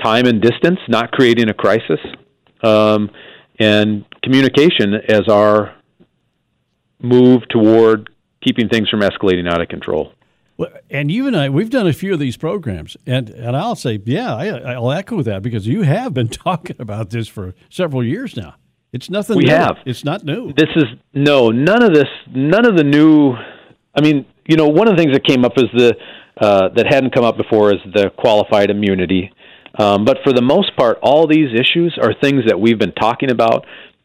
time 0.02 0.25
and 0.25 0.40
distance, 0.40 0.78
not 0.88 1.12
creating 1.12 1.50
a 1.50 1.54
crisis, 1.54 2.00
um, 2.62 3.11
and 3.59 4.04
communication 4.23 4.94
as 5.09 5.28
our 5.28 5.75
move 7.00 7.42
toward 7.49 8.11
keeping 8.42 8.68
things 8.68 8.88
from 8.88 9.00
escalating 9.00 9.49
out 9.49 9.61
of 9.61 9.68
control. 9.68 10.12
Well, 10.56 10.71
and 10.90 11.11
you 11.11 11.26
and 11.26 11.37
I, 11.37 11.49
we've 11.49 11.71
done 11.71 11.87
a 11.87 11.92
few 11.92 12.12
of 12.12 12.18
these 12.18 12.37
programs, 12.37 12.97
and, 13.06 13.30
and 13.30 13.56
I'll 13.56 13.75
say, 13.75 14.00
yeah, 14.04 14.35
I, 14.35 14.78
will 14.78 14.92
echo 14.92 15.23
that 15.23 15.42
because 15.42 15.66
you 15.66 15.82
have 15.82 16.12
been 16.14 16.28
talking 16.28 16.76
about 16.78 17.11
this 17.11 17.28
for 17.28 17.54
several 17.71 18.04
years 18.04 18.37
now. 18.37 18.54
It's 18.92 19.09
nothing. 19.09 19.38
We 19.38 19.44
new. 19.44 19.52
have. 19.52 19.78
It's 19.87 20.04
not 20.04 20.23
new. 20.23 20.52
This 20.52 20.68
is 20.76 20.85
no 21.14 21.49
none 21.49 21.82
of 21.82 21.94
this. 21.94 22.09
None 22.28 22.66
of 22.66 22.76
the 22.76 22.85
new. 22.85 23.32
I 23.94 24.02
mean, 24.02 24.26
you 24.47 24.56
know, 24.56 24.68
one 24.68 24.87
of 24.87 24.97
the 24.97 25.02
things 25.02 25.14
that 25.14 25.25
came 25.25 25.47
up 25.47 25.52
is 25.56 25.64
the 25.75 25.97
uh, 26.38 26.68
that 26.76 26.87
hadn't 26.87 27.14
come 27.14 27.25
up 27.25 27.38
before 27.38 27.73
is 27.73 27.80
the 27.94 28.11
qualified 28.18 28.68
immunity. 28.71 29.32
Um, 29.79 30.05
but 30.05 30.19
for 30.23 30.33
the 30.33 30.43
most 30.43 30.76
part, 30.76 30.99
all 31.02 31.26
these 31.26 31.49
issues 31.55 31.99
are 32.00 32.12
things 32.12 32.43
that 32.47 32.61
we've 32.61 32.79
been 32.79 32.93
talking 32.93 33.31
about. 33.31 33.64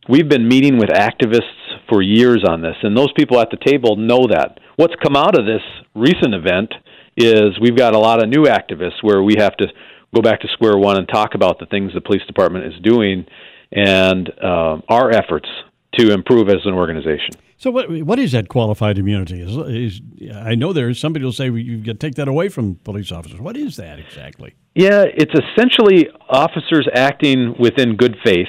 We've 0.10 0.28
been 0.28 0.48
meeting 0.48 0.78
with 0.78 0.90
activists 0.90 1.42
for 1.90 2.02
years 2.02 2.44
on 2.48 2.62
this, 2.62 2.76
and 2.84 2.96
those 2.96 3.12
people 3.18 3.40
at 3.40 3.50
the 3.52 3.58
table 3.58 3.98
know 3.98 4.28
that. 4.28 4.60
What's 4.78 4.96
come 5.04 5.16
out 5.16 5.38
of 5.38 5.46
this 5.46 5.62
recent 5.94 6.34
event 6.34 6.74
is 7.18 7.60
we've 7.60 7.76
got 7.76 7.96
a 7.96 8.00
lot 8.00 8.24
of 8.24 8.30
new 8.30 8.46
activists 8.46 9.02
where 9.02 9.22
we 9.22 9.36
have 9.38 9.58
to 9.58 9.68
go 10.16 10.22
back 10.22 10.40
to 10.42 10.48
square 10.54 10.78
one 10.78 10.98
and 10.98 11.08
talk 11.08 11.36
about 11.36 11.60
the 11.60 11.66
things 11.66 11.92
the 11.94 12.02
police 12.02 12.26
department 12.28 12.66
is 12.66 12.74
doing 12.82 13.26
and 13.72 14.32
uh, 14.42 14.78
our 14.88 15.12
efforts 15.12 15.50
to 15.98 16.14
improve 16.14 16.48
as 16.48 16.64
an 16.66 16.74
organization. 16.74 17.32
So 17.60 17.72
what 17.72 17.90
what 18.04 18.20
is 18.20 18.34
that 18.34 18.50
qualified 18.50 19.00
immunity? 19.00 19.42
Is, 19.42 19.58
is 19.68 20.02
I 20.36 20.54
know 20.54 20.74
there's 20.74 21.00
somebody 21.00 21.26
will 21.26 21.32
say 21.32 21.50
well, 21.50 21.60
you 21.60 21.78
got 21.78 21.94
to 21.94 21.98
take 21.98 22.16
that 22.16 22.28
away 22.28 22.50
from 22.50 22.76
police 22.76 23.12
officers. 23.12 23.40
What 23.40 23.58
is 23.58 23.78
that 23.78 23.98
exactly? 23.98 24.56
Yeah, 24.76 25.06
it's 25.08 25.34
essentially 25.34 26.08
officers 26.30 26.88
acting 26.94 27.56
within 27.60 27.96
good 27.96 28.16
faith. 28.24 28.48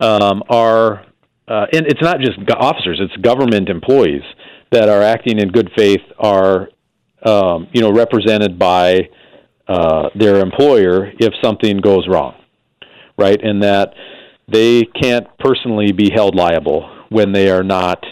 Um, 0.00 0.42
are 0.48 1.04
uh, 1.46 1.66
and 1.72 1.86
it's 1.86 2.02
not 2.02 2.18
just 2.18 2.38
officers; 2.58 3.00
it's 3.00 3.16
government 3.22 3.68
employees 3.68 4.22
that 4.72 4.88
are 4.88 5.02
acting 5.02 5.38
in 5.38 5.50
good 5.50 5.70
faith. 5.76 6.00
Are 6.18 6.70
um, 7.24 7.68
you 7.72 7.82
know 7.82 7.92
represented 7.92 8.58
by 8.58 9.10
uh, 9.68 10.08
their 10.16 10.40
employer 10.40 11.12
if 11.20 11.32
something 11.40 11.78
goes 11.78 12.08
wrong, 12.08 12.34
right? 13.16 13.40
And 13.40 13.62
that 13.62 13.94
they 14.48 14.82
can't 15.00 15.28
personally 15.38 15.92
be 15.92 16.10
held 16.12 16.34
liable 16.34 16.90
when 17.10 17.30
they 17.30 17.48
are 17.48 17.62
not 17.62 18.04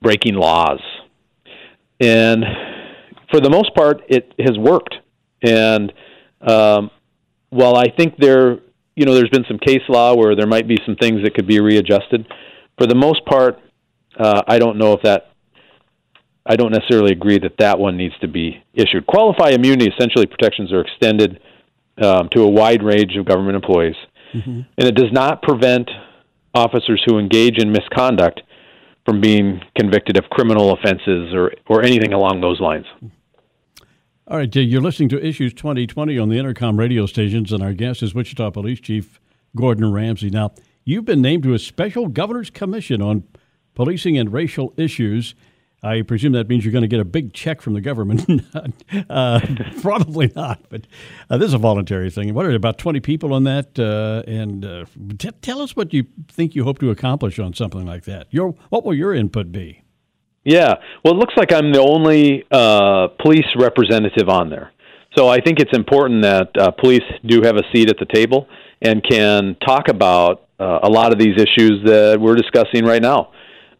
breaking 0.00 0.34
laws. 0.34 0.80
And 2.00 2.44
for 3.30 3.40
the 3.40 3.50
most 3.50 3.74
part, 3.74 4.02
it 4.08 4.32
has 4.38 4.56
worked. 4.58 4.94
And 5.42 5.92
um, 6.40 6.90
while 7.50 7.76
I 7.76 7.88
think 7.96 8.16
there, 8.18 8.58
you 8.96 9.04
know, 9.04 9.14
there's 9.14 9.30
been 9.30 9.44
some 9.48 9.58
case 9.58 9.82
law 9.88 10.14
where 10.14 10.34
there 10.34 10.46
might 10.46 10.66
be 10.66 10.78
some 10.84 10.96
things 10.96 11.22
that 11.24 11.34
could 11.34 11.46
be 11.46 11.60
readjusted. 11.60 12.26
For 12.78 12.86
the 12.86 12.94
most 12.94 13.24
part, 13.26 13.58
uh, 14.18 14.42
I 14.46 14.58
don't 14.58 14.78
know 14.78 14.92
if 14.94 15.02
that. 15.02 15.26
I 16.46 16.56
don't 16.56 16.72
necessarily 16.72 17.12
agree 17.12 17.38
that 17.38 17.58
that 17.58 17.78
one 17.78 17.98
needs 17.98 18.14
to 18.22 18.26
be 18.28 18.62
issued. 18.72 19.06
Qualified 19.06 19.52
immunity 19.52 19.92
essentially 19.94 20.26
protections 20.26 20.72
are 20.72 20.80
extended 20.80 21.38
um, 22.02 22.30
to 22.34 22.42
a 22.42 22.48
wide 22.48 22.82
range 22.82 23.14
of 23.16 23.26
government 23.26 23.56
employees, 23.56 23.94
mm-hmm. 24.34 24.62
and 24.76 24.88
it 24.88 24.94
does 24.94 25.12
not 25.12 25.42
prevent 25.42 25.88
officers 26.54 27.02
who 27.06 27.18
engage 27.18 27.58
in 27.58 27.70
misconduct 27.70 28.40
from 29.10 29.20
being 29.20 29.60
convicted 29.76 30.16
of 30.16 30.30
criminal 30.30 30.72
offenses 30.72 31.34
or, 31.34 31.52
or 31.66 31.82
anything 31.82 32.12
along 32.12 32.40
those 32.40 32.60
lines. 32.60 32.86
All 34.28 34.36
right, 34.36 34.54
you're 34.54 34.80
listening 34.80 35.08
to 35.08 35.26
Issues 35.26 35.52
2020 35.52 36.16
on 36.16 36.28
the 36.28 36.36
Entercom 36.36 36.78
radio 36.78 37.06
stations, 37.06 37.52
and 37.52 37.60
our 37.60 37.72
guest 37.72 38.04
is 38.04 38.14
Wichita 38.14 38.52
Police 38.52 38.78
Chief 38.78 39.20
Gordon 39.56 39.92
Ramsay. 39.92 40.30
Now, 40.30 40.52
you've 40.84 41.06
been 41.06 41.20
named 41.20 41.42
to 41.42 41.54
a 41.54 41.58
special 41.58 42.06
governor's 42.06 42.50
commission 42.50 43.02
on 43.02 43.24
policing 43.74 44.16
and 44.16 44.32
racial 44.32 44.72
issues. 44.76 45.34
I 45.82 46.02
presume 46.02 46.32
that 46.32 46.48
means 46.48 46.64
you're 46.64 46.72
going 46.72 46.82
to 46.82 46.88
get 46.88 47.00
a 47.00 47.04
big 47.04 47.32
check 47.32 47.62
from 47.62 47.72
the 47.72 47.80
government. 47.80 48.44
uh, 49.10 49.40
probably 49.82 50.30
not, 50.36 50.60
but 50.68 50.86
uh, 51.30 51.38
this 51.38 51.48
is 51.48 51.54
a 51.54 51.58
voluntary 51.58 52.10
thing. 52.10 52.34
What 52.34 52.44
are 52.44 52.48
there, 52.48 52.56
about 52.56 52.76
20 52.76 53.00
people 53.00 53.32
on 53.32 53.44
that? 53.44 53.78
Uh, 53.78 54.22
and 54.30 54.64
uh, 54.64 54.84
t- 55.18 55.30
tell 55.40 55.62
us 55.62 55.74
what 55.74 55.94
you 55.94 56.06
think 56.28 56.54
you 56.54 56.64
hope 56.64 56.78
to 56.80 56.90
accomplish 56.90 57.38
on 57.38 57.54
something 57.54 57.86
like 57.86 58.04
that. 58.04 58.26
Your 58.30 58.50
What 58.68 58.84
will 58.84 58.94
your 58.94 59.14
input 59.14 59.52
be? 59.52 59.82
Yeah, 60.44 60.74
well, 61.04 61.14
it 61.14 61.18
looks 61.18 61.34
like 61.36 61.52
I'm 61.52 61.72
the 61.72 61.80
only 61.80 62.44
uh, 62.50 63.08
police 63.20 63.46
representative 63.58 64.28
on 64.28 64.50
there. 64.50 64.72
So 65.16 65.28
I 65.28 65.40
think 65.40 65.60
it's 65.60 65.76
important 65.76 66.22
that 66.22 66.48
uh, 66.58 66.70
police 66.72 67.02
do 67.26 67.42
have 67.42 67.56
a 67.56 67.62
seat 67.74 67.90
at 67.90 67.96
the 67.98 68.06
table 68.06 68.48
and 68.80 69.02
can 69.02 69.56
talk 69.66 69.88
about 69.88 70.46
a 70.58 70.90
lot 70.90 71.10
of 71.10 71.18
these 71.18 71.36
issues 71.36 71.82
that 71.86 72.18
we're 72.20 72.34
discussing 72.34 72.84
right 72.84 73.00
now 73.00 73.30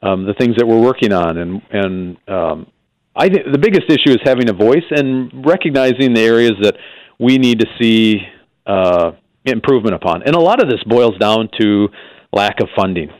um, 0.02 0.24
the 0.24 0.34
things 0.34 0.56
that 0.56 0.66
we're 0.66 0.80
working 0.80 1.12
on, 1.12 1.38
and 1.38 1.62
and 1.70 2.16
um, 2.28 2.66
I 3.14 3.28
think 3.28 3.52
the 3.52 3.58
biggest 3.58 3.84
issue 3.88 4.12
is 4.12 4.20
having 4.24 4.48
a 4.48 4.52
voice 4.52 4.84
and 4.90 5.44
recognizing 5.44 6.14
the 6.14 6.22
areas 6.22 6.52
that 6.62 6.76
we 7.18 7.38
need 7.38 7.60
to 7.60 7.66
see 7.80 8.18
uh, 8.66 9.12
improvement 9.44 9.94
upon. 9.94 10.22
And 10.22 10.34
a 10.34 10.40
lot 10.40 10.62
of 10.62 10.68
this 10.68 10.82
boils 10.84 11.18
down 11.18 11.48
to 11.60 11.88
lack 12.32 12.60
of 12.60 12.68
funding. 12.76 13.10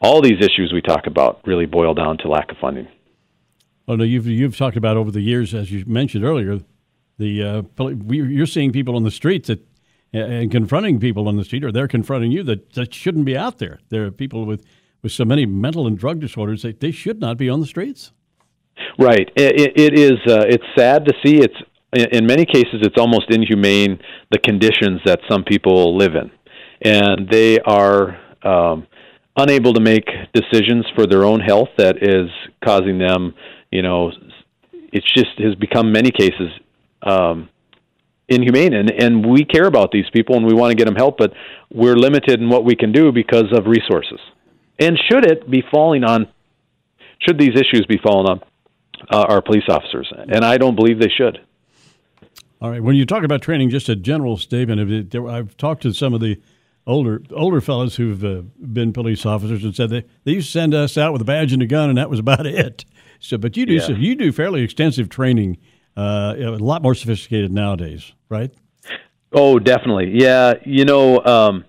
All 0.00 0.20
these 0.20 0.38
issues 0.38 0.72
we 0.72 0.82
talk 0.82 1.06
about 1.06 1.40
really 1.46 1.66
boil 1.66 1.94
down 1.94 2.18
to 2.18 2.28
lack 2.28 2.50
of 2.50 2.58
funding. 2.58 2.88
Well, 3.86 3.96
no, 3.96 4.04
you've 4.04 4.26
you've 4.26 4.56
talked 4.56 4.76
about 4.76 4.96
over 4.96 5.10
the 5.10 5.22
years, 5.22 5.54
as 5.54 5.72
you 5.72 5.84
mentioned 5.86 6.24
earlier, 6.24 6.60
the 7.16 7.42
uh, 7.42 7.62
you're 8.10 8.46
seeing 8.46 8.72
people 8.72 8.94
on 8.94 9.04
the 9.04 9.10
streets 9.10 9.48
that 9.48 9.64
and 10.12 10.50
confronting 10.50 10.98
people 11.00 11.28
on 11.28 11.36
the 11.36 11.44
street, 11.44 11.64
or 11.64 11.72
they're 11.72 11.88
confronting 11.88 12.32
you 12.32 12.42
that, 12.44 12.72
that 12.72 12.94
shouldn't 12.94 13.24
be 13.24 13.36
out 13.36 13.58
there. 13.58 13.78
There 13.90 14.06
are 14.06 14.10
people 14.10 14.46
with 14.46 14.64
with 15.02 15.12
so 15.12 15.24
many 15.24 15.46
mental 15.46 15.86
and 15.86 15.98
drug 15.98 16.20
disorders, 16.20 16.62
they, 16.62 16.72
they 16.72 16.90
should 16.90 17.20
not 17.20 17.36
be 17.36 17.48
on 17.48 17.60
the 17.60 17.66
streets. 17.66 18.12
Right. 18.98 19.30
it, 19.36 19.72
it 19.76 19.98
is. 19.98 20.18
Uh, 20.26 20.44
it's 20.48 20.64
sad 20.76 21.04
to 21.06 21.14
see. 21.24 21.38
It's 21.38 21.54
in 21.92 22.26
many 22.26 22.44
cases 22.44 22.80
it's 22.82 22.98
almost 22.98 23.26
inhumane 23.30 23.98
the 24.30 24.38
conditions 24.38 25.00
that 25.04 25.20
some 25.28 25.42
people 25.44 25.96
live 25.96 26.14
in, 26.14 26.30
and 26.82 27.28
they 27.30 27.58
are 27.60 28.18
um, 28.42 28.86
unable 29.36 29.72
to 29.72 29.80
make 29.80 30.06
decisions 30.32 30.86
for 30.94 31.06
their 31.06 31.24
own 31.24 31.40
health. 31.40 31.68
That 31.78 31.96
is 32.02 32.30
causing 32.64 32.98
them. 32.98 33.34
You 33.70 33.82
know, 33.82 34.12
it's 34.92 35.12
just 35.14 35.38
has 35.38 35.54
become 35.54 35.92
many 35.92 36.10
cases. 36.10 36.50
Um, 37.02 37.48
inhumane 38.28 38.74
and 38.74 38.90
and 38.90 39.24
we 39.24 39.44
care 39.44 39.64
about 39.66 39.90
these 39.90 40.04
people 40.12 40.36
and 40.36 40.44
we 40.44 40.52
want 40.52 40.70
to 40.70 40.76
get 40.76 40.84
them 40.84 40.94
help 40.94 41.16
but 41.16 41.32
we're 41.72 41.96
limited 41.96 42.40
in 42.40 42.50
what 42.50 42.62
we 42.62 42.76
can 42.76 42.92
do 42.92 43.10
because 43.10 43.46
of 43.56 43.66
resources 43.66 44.20
and 44.78 44.98
should 45.10 45.24
it 45.24 45.50
be 45.50 45.62
falling 45.70 46.04
on, 46.04 46.28
should 47.20 47.38
these 47.38 47.54
issues 47.54 47.84
be 47.88 47.98
falling 48.02 48.28
on 48.28 48.40
uh, 49.10 49.26
our 49.28 49.42
police 49.42 49.64
officers? 49.68 50.12
And 50.12 50.44
I 50.44 50.58
don't 50.58 50.76
believe 50.76 51.00
they 51.00 51.10
should. 51.14 51.40
All 52.60 52.70
right. 52.70 52.82
When 52.82 52.96
you 52.96 53.06
talk 53.06 53.22
about 53.22 53.42
training, 53.42 53.70
just 53.70 53.88
a 53.88 53.96
general 53.96 54.36
statement. 54.36 55.14
I've 55.14 55.56
talked 55.56 55.82
to 55.82 55.92
some 55.92 56.12
of 56.12 56.20
the 56.20 56.40
older 56.88 57.22
older 57.32 57.60
fellows 57.60 57.96
who've 57.96 58.24
uh, 58.24 58.42
been 58.72 58.92
police 58.92 59.24
officers 59.24 59.62
and 59.62 59.76
said 59.76 59.90
they, 59.90 60.04
they 60.24 60.32
used 60.32 60.48
to 60.48 60.52
send 60.52 60.74
us 60.74 60.98
out 60.98 61.12
with 61.12 61.22
a 61.22 61.24
badge 61.24 61.52
and 61.52 61.62
a 61.62 61.66
gun, 61.66 61.88
and 61.88 61.98
that 61.98 62.10
was 62.10 62.18
about 62.18 62.46
it. 62.46 62.84
So, 63.20 63.38
but 63.38 63.56
you 63.56 63.66
do 63.66 63.74
yeah. 63.74 63.86
so 63.86 63.92
you 63.92 64.16
do 64.16 64.32
fairly 64.32 64.62
extensive 64.62 65.08
training, 65.08 65.58
uh, 65.96 66.34
a 66.36 66.50
lot 66.56 66.82
more 66.82 66.94
sophisticated 66.94 67.52
nowadays, 67.52 68.12
right? 68.28 68.52
Oh, 69.32 69.58
definitely. 69.58 70.12
Yeah, 70.14 70.54
you 70.64 70.84
know, 70.84 71.22
um, 71.24 71.64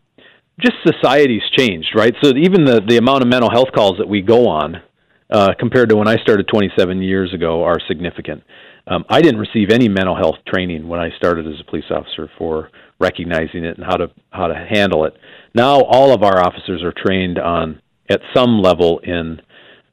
just 0.62 0.76
society's 0.86 1.44
changed, 1.58 1.90
right? 1.96 2.14
So 2.22 2.34
even 2.36 2.66
the 2.66 2.82
the 2.86 2.98
amount 2.98 3.22
of 3.24 3.28
mental 3.28 3.50
health 3.50 3.70
calls 3.74 3.98
that 3.98 4.08
we 4.08 4.22
go 4.22 4.48
on 4.48 4.82
uh, 5.30 5.54
compared 5.60 5.90
to 5.90 5.96
when 5.96 6.08
I 6.08 6.18
started 6.18 6.48
27 6.48 7.02
years 7.02 7.34
ago 7.34 7.64
are 7.64 7.78
significant. 7.88 8.44
Um, 8.88 9.06
I 9.10 9.22
didn't 9.22 9.40
receive 9.40 9.70
any 9.70 9.88
mental 9.88 10.16
health 10.16 10.38
training 10.48 10.88
when 10.88 11.00
I 11.00 11.10
started 11.18 11.46
as 11.46 11.60
a 11.60 11.70
police 11.70 11.86
officer 11.92 12.30
for 12.38 12.72
recognizing 13.00 13.64
it 13.64 13.78
and 13.78 13.86
how 13.86 13.98
to 13.98 14.08
how 14.32 14.48
to 14.48 14.56
handle 14.56 15.06
it. 15.06 15.14
Now 15.54 15.82
all 15.82 16.14
of 16.14 16.24
our 16.24 16.40
officers 16.40 16.84
are 16.84 16.94
trained 16.94 17.38
on 17.38 17.82
at 18.10 18.22
some 18.36 18.62
level 18.62 19.00
in 19.04 19.40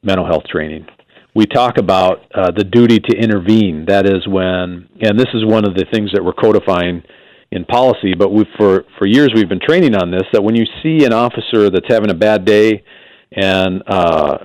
mental 0.01 0.25
health 0.25 0.45
training. 0.51 0.87
We 1.35 1.45
talk 1.45 1.77
about 1.77 2.25
uh, 2.33 2.49
the 2.49 2.63
duty 2.63 2.97
to 2.97 3.15
intervene. 3.15 3.85
That 3.87 4.07
is 4.07 4.27
when, 4.27 4.89
and 5.01 5.19
this 5.19 5.27
is 5.35 5.45
one 5.45 5.65
of 5.65 5.75
the 5.75 5.85
things 5.93 6.09
that 6.13 6.23
we're 6.23 6.33
codifying 6.33 7.03
in 7.51 7.65
policy. 7.65 8.13
But 8.17 8.31
we 8.31 8.45
for 8.57 8.85
for 8.97 9.07
years 9.07 9.31
we've 9.33 9.49
been 9.49 9.59
training 9.59 9.95
on 9.95 10.11
this. 10.11 10.23
That 10.33 10.43
when 10.43 10.55
you 10.55 10.65
see 10.83 11.05
an 11.05 11.13
officer 11.13 11.69
that's 11.69 11.87
having 11.87 12.11
a 12.11 12.15
bad 12.15 12.45
day 12.45 12.83
and 13.31 13.83
uh, 13.87 14.37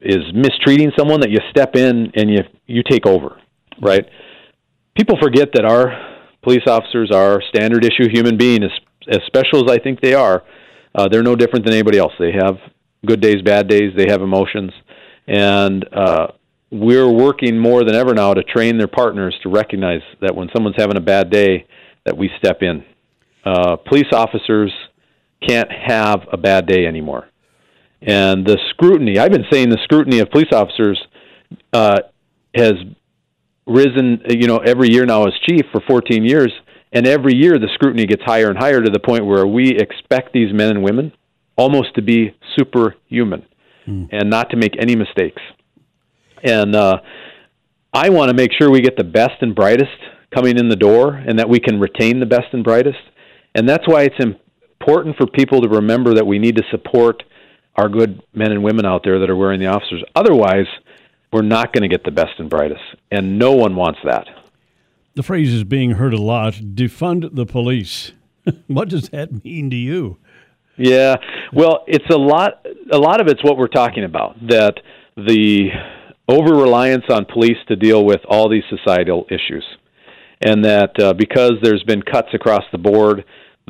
is 0.00 0.24
mistreating 0.34 0.92
someone, 0.98 1.20
that 1.20 1.30
you 1.30 1.38
step 1.50 1.76
in 1.76 2.12
and 2.14 2.30
you 2.30 2.38
you 2.66 2.82
take 2.88 3.06
over, 3.06 3.40
right? 3.80 4.04
People 4.96 5.16
forget 5.20 5.50
that 5.54 5.64
our 5.64 5.92
police 6.42 6.66
officers 6.66 7.10
are 7.10 7.42
standard 7.48 7.84
issue 7.84 8.08
human 8.10 8.36
beings, 8.36 8.64
as, 8.64 9.18
as 9.18 9.26
special 9.26 9.64
as 9.64 9.70
I 9.70 9.78
think 9.78 10.00
they 10.00 10.14
are. 10.14 10.42
Uh, 10.94 11.08
they're 11.08 11.22
no 11.22 11.36
different 11.36 11.64
than 11.64 11.74
anybody 11.74 11.98
else. 11.98 12.12
They 12.18 12.32
have 12.32 12.56
good 13.06 13.20
days, 13.20 13.42
bad 13.42 13.68
days. 13.68 13.92
They 13.96 14.06
have 14.08 14.22
emotions, 14.22 14.72
and 15.26 15.86
uh, 15.92 16.28
we're 16.70 17.08
working 17.08 17.58
more 17.58 17.84
than 17.84 17.94
ever 17.94 18.14
now 18.14 18.34
to 18.34 18.42
train 18.42 18.78
their 18.78 18.88
partners 18.88 19.36
to 19.42 19.48
recognize 19.48 20.02
that 20.20 20.34
when 20.34 20.48
someone's 20.54 20.76
having 20.78 20.96
a 20.96 21.00
bad 21.00 21.30
day, 21.30 21.66
that 22.04 22.16
we 22.16 22.30
step 22.38 22.62
in. 22.62 22.84
Uh, 23.44 23.76
police 23.76 24.12
officers 24.12 24.72
can't 25.46 25.70
have 25.70 26.20
a 26.32 26.36
bad 26.36 26.66
day 26.66 26.86
anymore, 26.86 27.28
and 28.02 28.46
the 28.46 28.58
scrutiny. 28.70 29.18
I've 29.18 29.32
been 29.32 29.46
saying 29.50 29.70
the 29.70 29.78
scrutiny 29.84 30.18
of 30.18 30.30
police 30.30 30.52
officers 30.52 31.00
uh, 31.72 32.00
has 32.54 32.74
risen. 33.66 34.22
You 34.28 34.46
know, 34.46 34.58
every 34.58 34.90
year 34.90 35.06
now 35.06 35.24
as 35.24 35.32
chief 35.48 35.64
for 35.72 35.80
14 35.88 36.24
years, 36.24 36.52
and 36.92 37.06
every 37.06 37.34
year 37.34 37.58
the 37.58 37.68
scrutiny 37.74 38.06
gets 38.06 38.22
higher 38.22 38.48
and 38.48 38.58
higher 38.58 38.80
to 38.80 38.90
the 38.90 39.00
point 39.00 39.24
where 39.24 39.46
we 39.46 39.70
expect 39.70 40.32
these 40.32 40.52
men 40.52 40.70
and 40.70 40.82
women 40.82 41.12
almost 41.56 41.94
to 41.94 42.02
be 42.02 42.34
superhuman 42.58 43.44
mm. 43.86 44.08
and 44.10 44.30
not 44.30 44.50
to 44.50 44.56
make 44.56 44.74
any 44.78 44.96
mistakes. 44.96 45.42
And 46.42 46.74
uh, 46.74 47.00
I 47.92 48.08
want 48.10 48.30
to 48.30 48.34
make 48.34 48.50
sure 48.58 48.70
we 48.70 48.80
get 48.80 48.96
the 48.96 49.04
best 49.04 49.42
and 49.42 49.54
brightest 49.54 49.90
coming 50.34 50.58
in 50.58 50.68
the 50.68 50.76
door 50.76 51.14
and 51.14 51.38
that 51.38 51.48
we 51.48 51.60
can 51.60 51.80
retain 51.80 52.20
the 52.20 52.26
best 52.26 52.46
and 52.52 52.64
brightest. 52.64 52.98
And 53.54 53.68
that's 53.68 53.86
why 53.86 54.02
it's 54.02 54.24
important 54.80 55.16
for 55.16 55.26
people 55.26 55.60
to 55.62 55.68
remember 55.68 56.14
that 56.14 56.26
we 56.26 56.38
need 56.38 56.56
to 56.56 56.62
support 56.70 57.22
our 57.76 57.88
good 57.88 58.22
men 58.32 58.52
and 58.52 58.62
women 58.62 58.86
out 58.86 59.02
there 59.04 59.18
that 59.18 59.30
are 59.30 59.36
wearing 59.36 59.60
the 59.60 59.66
officers. 59.66 60.04
Otherwise, 60.14 60.66
we're 61.32 61.42
not 61.42 61.72
going 61.72 61.82
to 61.82 61.88
get 61.88 62.04
the 62.04 62.10
best 62.10 62.32
and 62.38 62.50
brightest. 62.50 62.82
And 63.10 63.38
no 63.38 63.52
one 63.52 63.76
wants 63.76 64.00
that. 64.04 64.26
The 65.14 65.22
phrase 65.22 65.52
is 65.52 65.64
being 65.64 65.92
heard 65.92 66.14
a 66.14 66.20
lot 66.20 66.54
defund 66.54 67.34
the 67.34 67.46
police. 67.46 68.12
what 68.66 68.88
does 68.88 69.08
that 69.10 69.44
mean 69.44 69.70
to 69.70 69.76
you? 69.76 70.18
Yeah, 70.76 71.16
well, 71.52 71.84
it's 71.86 72.08
a 72.10 72.16
lot. 72.16 72.66
A 72.90 72.96
lot 72.96 73.20
of 73.20 73.26
it's 73.26 73.44
what 73.44 73.58
we're 73.58 73.68
talking 73.68 74.04
about 74.04 74.36
that 74.48 74.76
the 75.16 75.68
over 76.26 76.54
reliance 76.54 77.04
on 77.10 77.26
police 77.26 77.58
to 77.68 77.76
deal 77.76 78.04
with 78.04 78.20
all 78.28 78.48
these 78.48 78.62
societal 78.70 79.26
issues, 79.28 79.64
and 80.40 80.64
that 80.64 80.98
uh, 81.00 81.12
because 81.12 81.52
there's 81.62 81.82
been 81.84 82.02
cuts 82.02 82.28
across 82.34 82.62
the 82.72 82.78
board, 82.78 83.24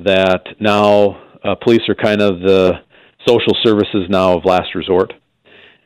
that 0.04 0.42
now 0.60 1.20
uh, 1.44 1.54
police 1.62 1.82
are 1.88 1.94
kind 1.94 2.20
of 2.20 2.40
the 2.40 2.74
social 3.26 3.56
services 3.62 4.06
now 4.08 4.36
of 4.36 4.44
last 4.44 4.74
resort. 4.74 5.12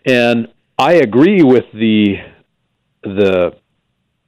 And 0.06 0.48
I 0.78 0.94
agree 0.94 1.42
with 1.42 1.64
the 1.72 2.14
the 3.02 3.52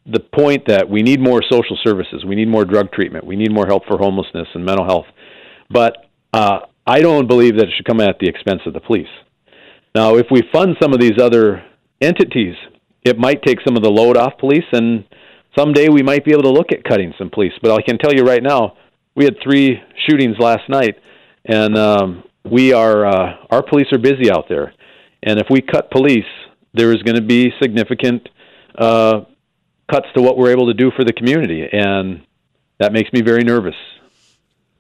the 0.07 0.21
point 0.21 0.69
that 0.69 0.89
we 0.89 1.03
need 1.03 1.21
more 1.21 1.43
social 1.51 1.77
services, 1.85 2.25
we 2.25 2.37
need 2.37 2.49
more 2.49 2.65
drug 2.65 2.93
treatment, 2.93 3.27
we 3.27 3.37
need 3.37 3.53
more 3.53 3.67
help 3.67 3.85
for 3.87 3.99
homelessness 3.99 4.47
and 4.55 4.65
mental 4.65 4.85
health. 4.85 5.07
But 5.69 5.97
uh, 6.33 6.61
I 6.87 7.01
don't 7.01 7.27
believe 7.27 7.57
that 7.57 7.65
it 7.65 7.71
should 7.77 7.87
come 7.87 8.01
at 8.01 8.19
the 8.21 8.29
expense 8.29 8.61
of 8.67 8.73
the 8.73 8.81
police. 8.81 9.09
Now, 9.97 10.17
if 10.17 10.27
we 10.31 10.43
fund 10.53 10.77
some 10.81 10.93
of 10.93 11.01
these 11.01 11.19
other 11.21 11.65
entities, 12.01 12.55
it 13.03 13.19
might 13.19 13.43
take 13.43 13.59
some 13.67 13.77
of 13.77 13.83
the 13.83 13.91
load 13.91 14.17
off 14.17 14.39
police, 14.39 14.65
and 14.73 15.05
someday 15.59 15.89
we 15.89 16.03
might 16.03 16.25
be 16.25 16.33
able 16.33 16.43
to 16.43 16.51
look 16.51 16.73
at 16.73 16.85
cutting 16.85 17.13
some 17.19 17.31
police. 17.31 17.53
But 17.63 17.73
I 17.73 17.83
can 17.83 17.99
tell 17.99 18.13
you 18.15 18.23
right 18.23 18.43
now, 18.43 18.77
we 19.15 19.25
had 19.25 19.37
three 19.43 19.81
shootings 20.07 20.37
last 20.39 20.69
night, 20.69 20.97
and 21.45 21.77
um, 21.77 22.25
we 22.45 22.73
are 22.73 23.07
uh, 23.07 23.37
our 23.51 23.63
police 23.63 23.87
are 23.93 23.99
busy 23.99 24.31
out 24.31 24.45
there. 24.49 24.73
And 25.23 25.41
if 25.41 25.47
we 25.51 25.61
cut 25.63 25.91
police, 25.91 26.25
there 26.75 26.93
is 26.93 27.03
going 27.03 27.17
to 27.17 27.23
be 27.23 27.53
significant 27.61 28.29
uh, 28.79 29.23
cuts 29.91 30.07
to 30.15 30.23
what 30.23 30.37
we're 30.37 30.51
able 30.51 30.67
to 30.67 30.75
do 30.75 30.91
for 30.95 31.05
the 31.05 31.13
community, 31.13 31.65
and 31.71 32.23
that 32.79 32.93
makes 32.93 33.13
me 33.13 33.23
very 33.23 33.43
nervous. 33.43 33.75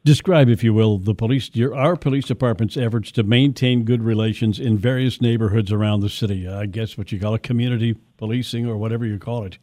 Describe, 0.04 0.48
if 0.48 0.62
you 0.62 0.72
will, 0.72 0.98
the 0.98 1.14
police, 1.14 1.50
your, 1.54 1.74
our 1.74 1.96
police 1.96 2.26
department's 2.26 2.76
efforts 2.76 3.10
to 3.12 3.24
maintain 3.24 3.82
good 3.82 4.02
relations 4.02 4.60
in 4.60 4.78
various 4.78 5.20
neighborhoods 5.20 5.72
around 5.72 5.98
the 5.98 6.08
city. 6.08 6.46
I 6.46 6.66
guess 6.66 6.96
what 6.96 7.10
you 7.10 7.18
call 7.18 7.34
it, 7.34 7.42
community 7.42 7.96
policing 8.16 8.68
or 8.68 8.76
whatever 8.76 9.04
you 9.04 9.18
call 9.18 9.44
it. 9.44 9.58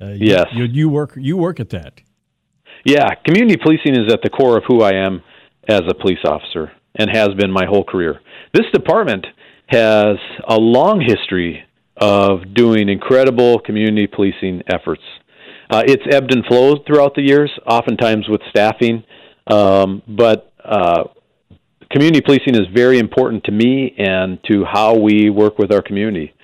Uh, 0.00 0.14
yes, 0.16 0.46
you, 0.52 0.64
you 0.64 0.88
work 0.88 1.12
you 1.16 1.36
work 1.36 1.60
at 1.60 1.70
that. 1.70 2.00
Yeah, 2.84 3.14
community 3.26 3.56
policing 3.60 3.96
is 3.96 4.12
at 4.12 4.20
the 4.22 4.30
core 4.30 4.56
of 4.56 4.64
who 4.68 4.82
I 4.82 4.92
am 4.92 5.22
as 5.68 5.82
a 5.88 5.94
police 5.94 6.20
officer 6.24 6.72
and 6.94 7.10
has 7.10 7.30
been 7.36 7.50
my 7.50 7.66
whole 7.66 7.84
career. 7.84 8.20
This 8.54 8.66
department 8.72 9.26
has 9.66 10.16
a 10.48 10.56
long 10.56 11.00
history 11.00 11.64
of 11.96 12.54
doing 12.54 12.88
incredible 12.88 13.58
community 13.58 14.06
policing 14.06 14.62
efforts. 14.72 15.02
Uh, 15.70 15.82
it's 15.86 16.04
ebbed 16.10 16.32
and 16.32 16.44
flowed 16.46 16.86
throughout 16.86 17.14
the 17.14 17.22
years, 17.22 17.50
oftentimes 17.66 18.26
with 18.28 18.40
staffing 18.48 19.04
um, 19.48 20.02
but 20.06 20.52
uh, 20.62 21.04
community 21.90 22.20
policing 22.20 22.54
is 22.54 22.66
very 22.74 22.98
important 22.98 23.44
to 23.44 23.52
me 23.52 23.94
and 23.98 24.38
to 24.44 24.64
how 24.64 24.96
we 24.96 25.30
work 25.30 25.58
with 25.58 25.72
our 25.72 25.82
community. 25.82 26.34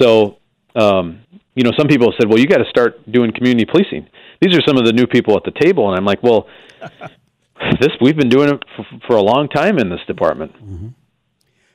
So, 0.00 0.38
um, 0.74 1.20
you 1.56 1.64
know, 1.64 1.72
some 1.76 1.88
people 1.88 2.12
said, 2.20 2.28
"Well, 2.28 2.38
you 2.38 2.46
got 2.46 2.58
to 2.58 2.68
start 2.68 3.10
doing 3.10 3.32
community 3.32 3.64
policing." 3.64 4.06
These 4.40 4.54
are 4.54 4.60
some 4.66 4.76
of 4.76 4.84
the 4.84 4.92
new 4.92 5.06
people 5.06 5.36
at 5.36 5.42
the 5.44 5.58
table, 5.58 5.88
and 5.88 5.98
I'm 5.98 6.04
like, 6.04 6.22
"Well, 6.22 6.46
this 7.80 7.90
we've 8.00 8.16
been 8.16 8.28
doing 8.28 8.50
it 8.50 8.62
for, 8.76 8.84
for 9.06 9.16
a 9.16 9.22
long 9.22 9.48
time 9.48 9.78
in 9.78 9.88
this 9.88 10.00
department." 10.06 10.52
Mm-hmm. 10.54 10.88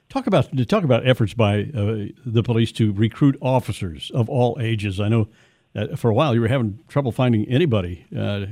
Talk 0.07 0.27
about 0.27 0.49
talk 0.69 0.83
about 0.83 1.07
efforts 1.07 1.33
by 1.33 1.61
uh, 1.61 2.05
the 2.25 2.43
police 2.43 2.71
to 2.73 2.93
recruit 2.93 3.37
officers 3.41 4.11
of 4.13 4.29
all 4.29 4.57
ages. 4.61 4.99
I 4.99 5.09
know 5.09 5.27
for 5.95 6.09
a 6.09 6.13
while 6.13 6.35
you 6.35 6.41
were 6.41 6.47
having 6.47 6.79
trouble 6.87 7.11
finding 7.11 7.47
anybody 7.47 8.05
uh, 8.15 8.45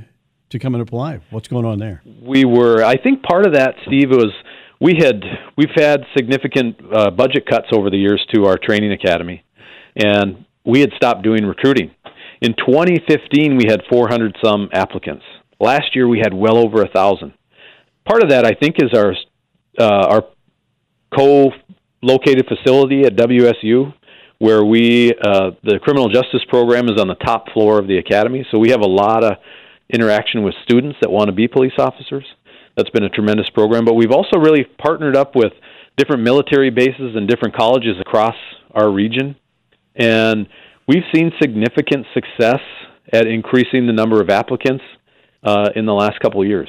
to 0.48 0.58
come 0.58 0.74
and 0.74 0.82
apply. 0.82 1.20
What's 1.30 1.48
going 1.48 1.64
on 1.64 1.78
there? 1.78 2.02
We 2.22 2.44
were. 2.44 2.82
I 2.82 2.96
think 2.96 3.22
part 3.22 3.46
of 3.46 3.54
that, 3.54 3.74
Steve, 3.86 4.10
was 4.10 4.32
we 4.80 4.96
had 4.98 5.22
we've 5.56 5.74
had 5.76 6.00
significant 6.16 6.76
uh, 6.92 7.10
budget 7.10 7.46
cuts 7.48 7.68
over 7.72 7.88
the 7.88 7.98
years 7.98 8.24
to 8.34 8.46
our 8.46 8.58
training 8.58 8.90
academy, 8.92 9.44
and 9.94 10.44
we 10.64 10.80
had 10.80 10.90
stopped 10.96 11.22
doing 11.22 11.44
recruiting. 11.44 11.90
In 12.40 12.54
2015, 12.54 13.56
we 13.56 13.66
had 13.68 13.82
400 13.90 14.36
some 14.42 14.68
applicants. 14.72 15.24
Last 15.58 15.94
year, 15.94 16.08
we 16.08 16.20
had 16.20 16.32
well 16.32 16.56
over 16.56 16.82
a 16.82 16.88
thousand. 16.88 17.34
Part 18.08 18.22
of 18.22 18.30
that, 18.30 18.46
I 18.46 18.52
think, 18.54 18.76
is 18.78 18.92
our 18.94 19.14
uh, 19.78 20.06
our 20.08 20.24
co-located 21.16 22.46
facility 22.46 23.02
at 23.04 23.14
WSU, 23.14 23.92
where 24.38 24.64
we 24.64 25.12
uh, 25.12 25.50
the 25.62 25.78
criminal 25.82 26.08
justice 26.08 26.44
program 26.48 26.86
is 26.86 27.00
on 27.00 27.08
the 27.08 27.14
top 27.14 27.52
floor 27.52 27.78
of 27.78 27.86
the 27.86 27.98
academy. 27.98 28.46
So 28.50 28.58
we 28.58 28.70
have 28.70 28.80
a 28.80 28.88
lot 28.88 29.22
of 29.22 29.34
interaction 29.92 30.42
with 30.42 30.54
students 30.62 30.98
that 31.02 31.10
want 31.10 31.28
to 31.28 31.32
be 31.32 31.46
police 31.46 31.78
officers. 31.78 32.24
That's 32.76 32.90
been 32.90 33.04
a 33.04 33.10
tremendous 33.10 33.50
program. 33.50 33.84
But 33.84 33.94
we've 33.94 34.12
also 34.12 34.38
really 34.38 34.64
partnered 34.64 35.16
up 35.16 35.34
with 35.34 35.52
different 35.96 36.22
military 36.22 36.70
bases 36.70 37.14
and 37.14 37.28
different 37.28 37.54
colleges 37.54 37.96
across 38.00 38.36
our 38.72 38.90
region. 38.90 39.36
And 40.00 40.48
we've 40.88 41.04
seen 41.14 41.30
significant 41.40 42.06
success 42.14 42.60
at 43.12 43.26
increasing 43.26 43.86
the 43.86 43.92
number 43.92 44.20
of 44.20 44.30
applicants 44.30 44.82
uh, 45.42 45.70
in 45.76 45.84
the 45.86 45.94
last 45.94 46.18
couple 46.20 46.40
of 46.40 46.48
years. 46.48 46.68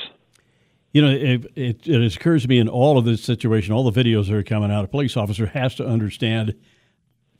You 0.92 1.02
know, 1.02 1.10
it, 1.10 1.46
it, 1.56 1.88
it, 1.88 2.16
occurs 2.16 2.44
to 2.44 2.50
me 2.50 2.60
in 2.60 2.68
all 2.68 2.98
of 2.98 3.06
this 3.06 3.24
situation, 3.24 3.74
all 3.74 3.90
the 3.90 4.04
videos 4.04 4.28
that 4.28 4.36
are 4.36 4.44
coming 4.44 4.72
out, 4.72 4.84
a 4.84 4.90
police 4.90 5.16
officer 5.16 5.46
has 5.46 5.76
to 5.76 5.86
understand 5.86 6.54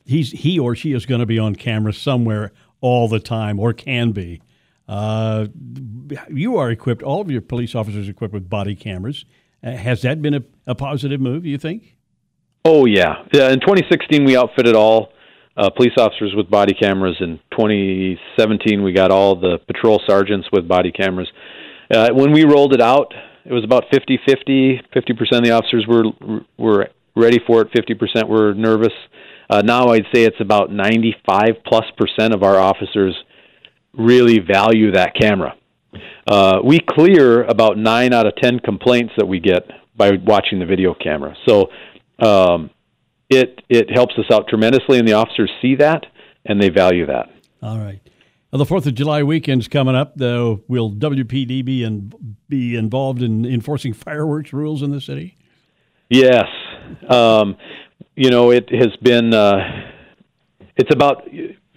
he's 0.06 0.30
he 0.32 0.58
or 0.58 0.74
she 0.74 0.92
is 0.92 1.04
going 1.04 1.20
to 1.20 1.26
be 1.26 1.38
on 1.38 1.54
camera 1.54 1.92
somewhere 1.92 2.52
all 2.80 3.08
the 3.08 3.20
time, 3.20 3.60
or 3.60 3.74
can 3.74 4.12
be. 4.12 4.40
Uh, 4.88 5.46
you 6.30 6.56
are 6.56 6.70
equipped, 6.70 7.02
all 7.02 7.20
of 7.20 7.30
your 7.30 7.40
police 7.40 7.74
officers 7.74 8.08
are 8.08 8.10
equipped 8.10 8.34
with 8.34 8.48
body 8.48 8.74
cameras. 8.74 9.24
Uh, 9.62 9.70
has 9.72 10.02
that 10.02 10.20
been 10.20 10.34
a, 10.34 10.42
a, 10.66 10.74
positive 10.74 11.20
move, 11.20 11.46
you 11.46 11.56
think? 11.56 11.96
Oh, 12.64 12.84
yeah. 12.84 13.24
yeah. 13.32 13.50
In 13.50 13.60
2016, 13.60 14.24
we 14.24 14.36
outfitted 14.36 14.74
all 14.74 15.12
uh, 15.56 15.70
police 15.70 15.92
officers 15.98 16.34
with 16.34 16.50
body 16.50 16.74
cameras. 16.74 17.16
In 17.20 17.38
2017, 17.52 18.82
we 18.82 18.92
got 18.92 19.10
all 19.10 19.36
the 19.36 19.58
patrol 19.66 20.00
sergeants 20.06 20.48
with 20.52 20.66
body 20.66 20.92
cameras. 20.92 21.28
Uh, 21.90 22.10
when 22.12 22.32
we 22.32 22.44
rolled 22.44 22.72
it 22.72 22.80
out 22.80 23.12
it 23.44 23.52
was 23.52 23.64
about 23.64 23.84
50-50. 23.90 24.82
50% 24.94 25.38
of 25.38 25.44
the 25.44 25.50
officers 25.50 25.86
were 25.86 26.04
were 26.56 26.88
ready 27.16 27.40
for 27.46 27.62
it. 27.62 27.72
50% 27.72 28.28
were 28.28 28.54
nervous. 28.54 28.92
Uh, 29.50 29.62
now 29.62 29.88
I'd 29.88 30.06
say 30.14 30.22
it's 30.22 30.40
about 30.40 30.70
95 30.70 31.56
plus 31.66 31.84
percent 31.96 32.32
of 32.32 32.42
our 32.42 32.58
officers 32.58 33.14
really 33.92 34.38
value 34.38 34.92
that 34.92 35.14
camera. 35.14 35.54
Uh, 36.26 36.60
we 36.64 36.80
clear 36.80 37.44
about 37.44 37.76
nine 37.76 38.14
out 38.14 38.26
of 38.26 38.34
ten 38.36 38.58
complaints 38.58 39.12
that 39.18 39.26
we 39.26 39.40
get 39.40 39.64
by 39.94 40.12
watching 40.24 40.58
the 40.58 40.64
video 40.64 40.94
camera. 40.94 41.34
So 41.46 41.68
um, 42.18 42.70
it 43.36 43.60
it 43.68 43.90
helps 43.90 44.14
us 44.18 44.26
out 44.32 44.48
tremendously, 44.48 44.98
and 44.98 45.06
the 45.06 45.14
officers 45.14 45.50
see 45.60 45.74
that 45.76 46.06
and 46.44 46.60
they 46.60 46.68
value 46.68 47.06
that. 47.06 47.30
All 47.62 47.78
right. 47.78 48.00
Well, 48.50 48.58
the 48.58 48.66
Fourth 48.66 48.86
of 48.86 48.94
July 48.94 49.22
weekend's 49.22 49.68
coming 49.68 49.94
up. 49.94 50.12
Though, 50.16 50.62
will 50.68 50.90
WPD 50.90 51.64
be 51.64 51.84
in, 51.84 52.12
be 52.48 52.76
involved 52.76 53.22
in 53.22 53.46
enforcing 53.46 53.94
fireworks 53.94 54.52
rules 54.52 54.82
in 54.82 54.90
the 54.90 55.00
city? 55.00 55.36
Yes. 56.10 56.44
Um, 57.08 57.56
you 58.14 58.30
know, 58.30 58.50
it 58.50 58.68
has 58.70 58.94
been. 59.00 59.32
Uh, 59.32 59.88
it's 60.76 60.92
about 60.92 61.26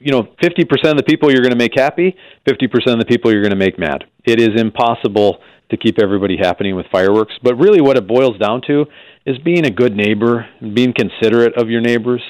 you 0.06 0.12
know, 0.12 0.24
50% 0.44 0.92
of 0.92 0.98
the 0.98 1.04
people 1.04 1.32
you're 1.32 1.42
going 1.42 1.52
to 1.52 1.58
make 1.58 1.74
happy, 1.76 2.16
50% 2.46 2.94
of 2.94 3.00
the 3.00 3.06
people 3.06 3.32
you're 3.32 3.42
going 3.42 3.50
to 3.52 3.58
make 3.58 3.80
mad. 3.80 4.04
It 4.24 4.40
is 4.40 4.50
impossible 4.56 5.40
to 5.70 5.78
keep 5.78 6.00
everybody 6.00 6.38
happening 6.38 6.76
with 6.76 6.86
fireworks. 6.92 7.34
But 7.42 7.56
really, 7.56 7.82
what 7.82 7.98
it 7.98 8.08
boils 8.08 8.38
down 8.38 8.62
to 8.68 8.86
is 9.26 9.38
being 9.40 9.66
a 9.66 9.72
good 9.72 9.96
neighbor, 9.96 10.48
and 10.60 10.76
being 10.76 10.94
considerate 10.94 11.58
of 11.58 11.70
your 11.70 11.82
neighbors. 11.82 12.22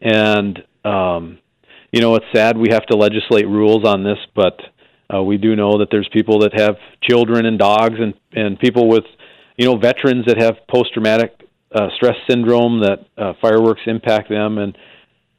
And, 0.00 0.58
um, 0.84 1.38
you 1.90 2.00
know, 2.00 2.14
it's 2.16 2.26
sad 2.34 2.58
we 2.58 2.68
have 2.70 2.86
to 2.86 2.96
legislate 2.96 3.48
rules 3.48 3.86
on 3.86 4.04
this, 4.04 4.18
but 4.34 4.60
uh, 5.12 5.22
we 5.22 5.38
do 5.38 5.56
know 5.56 5.78
that 5.78 5.88
there's 5.90 6.08
people 6.12 6.40
that 6.40 6.58
have 6.58 6.76
children 7.02 7.46
and 7.46 7.58
dogs 7.58 7.94
and, 7.98 8.14
and 8.32 8.58
people 8.58 8.88
with, 8.88 9.04
you 9.56 9.66
know, 9.66 9.78
veterans 9.78 10.26
that 10.26 10.40
have 10.40 10.56
post 10.68 10.92
traumatic 10.92 11.32
uh, 11.74 11.88
stress 11.96 12.16
syndrome 12.28 12.80
that 12.80 13.06
uh, 13.16 13.32
fireworks 13.40 13.82
impact 13.86 14.28
them. 14.28 14.58
And 14.58 14.76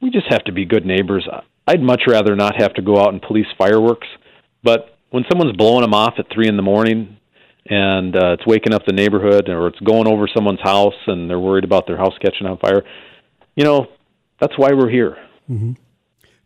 we 0.00 0.10
just 0.10 0.26
have 0.30 0.42
to 0.44 0.52
be 0.52 0.64
good 0.64 0.84
neighbors. 0.84 1.28
I'd 1.66 1.82
much 1.82 2.02
rather 2.08 2.34
not 2.34 2.60
have 2.60 2.74
to 2.74 2.82
go 2.82 2.98
out 2.98 3.12
and 3.12 3.22
police 3.22 3.46
fireworks. 3.56 4.06
But 4.64 4.96
when 5.10 5.24
someone's 5.30 5.56
blowing 5.56 5.82
them 5.82 5.94
off 5.94 6.14
at 6.18 6.26
three 6.32 6.48
in 6.48 6.56
the 6.56 6.62
morning 6.62 7.17
and 7.68 8.16
uh, 8.16 8.32
it's 8.32 8.46
waking 8.46 8.72
up 8.72 8.82
the 8.86 8.92
neighborhood, 8.92 9.48
or 9.48 9.66
it's 9.66 9.80
going 9.80 10.08
over 10.08 10.26
someone's 10.34 10.60
house 10.62 10.94
and 11.06 11.28
they're 11.28 11.40
worried 11.40 11.64
about 11.64 11.86
their 11.86 11.96
house 11.96 12.14
catching 12.22 12.46
on 12.46 12.58
fire, 12.58 12.82
you 13.56 13.64
know, 13.64 13.86
that's 14.40 14.56
why 14.56 14.72
we're 14.72 14.90
here. 14.90 15.16
Mm-hmm. 15.50 15.72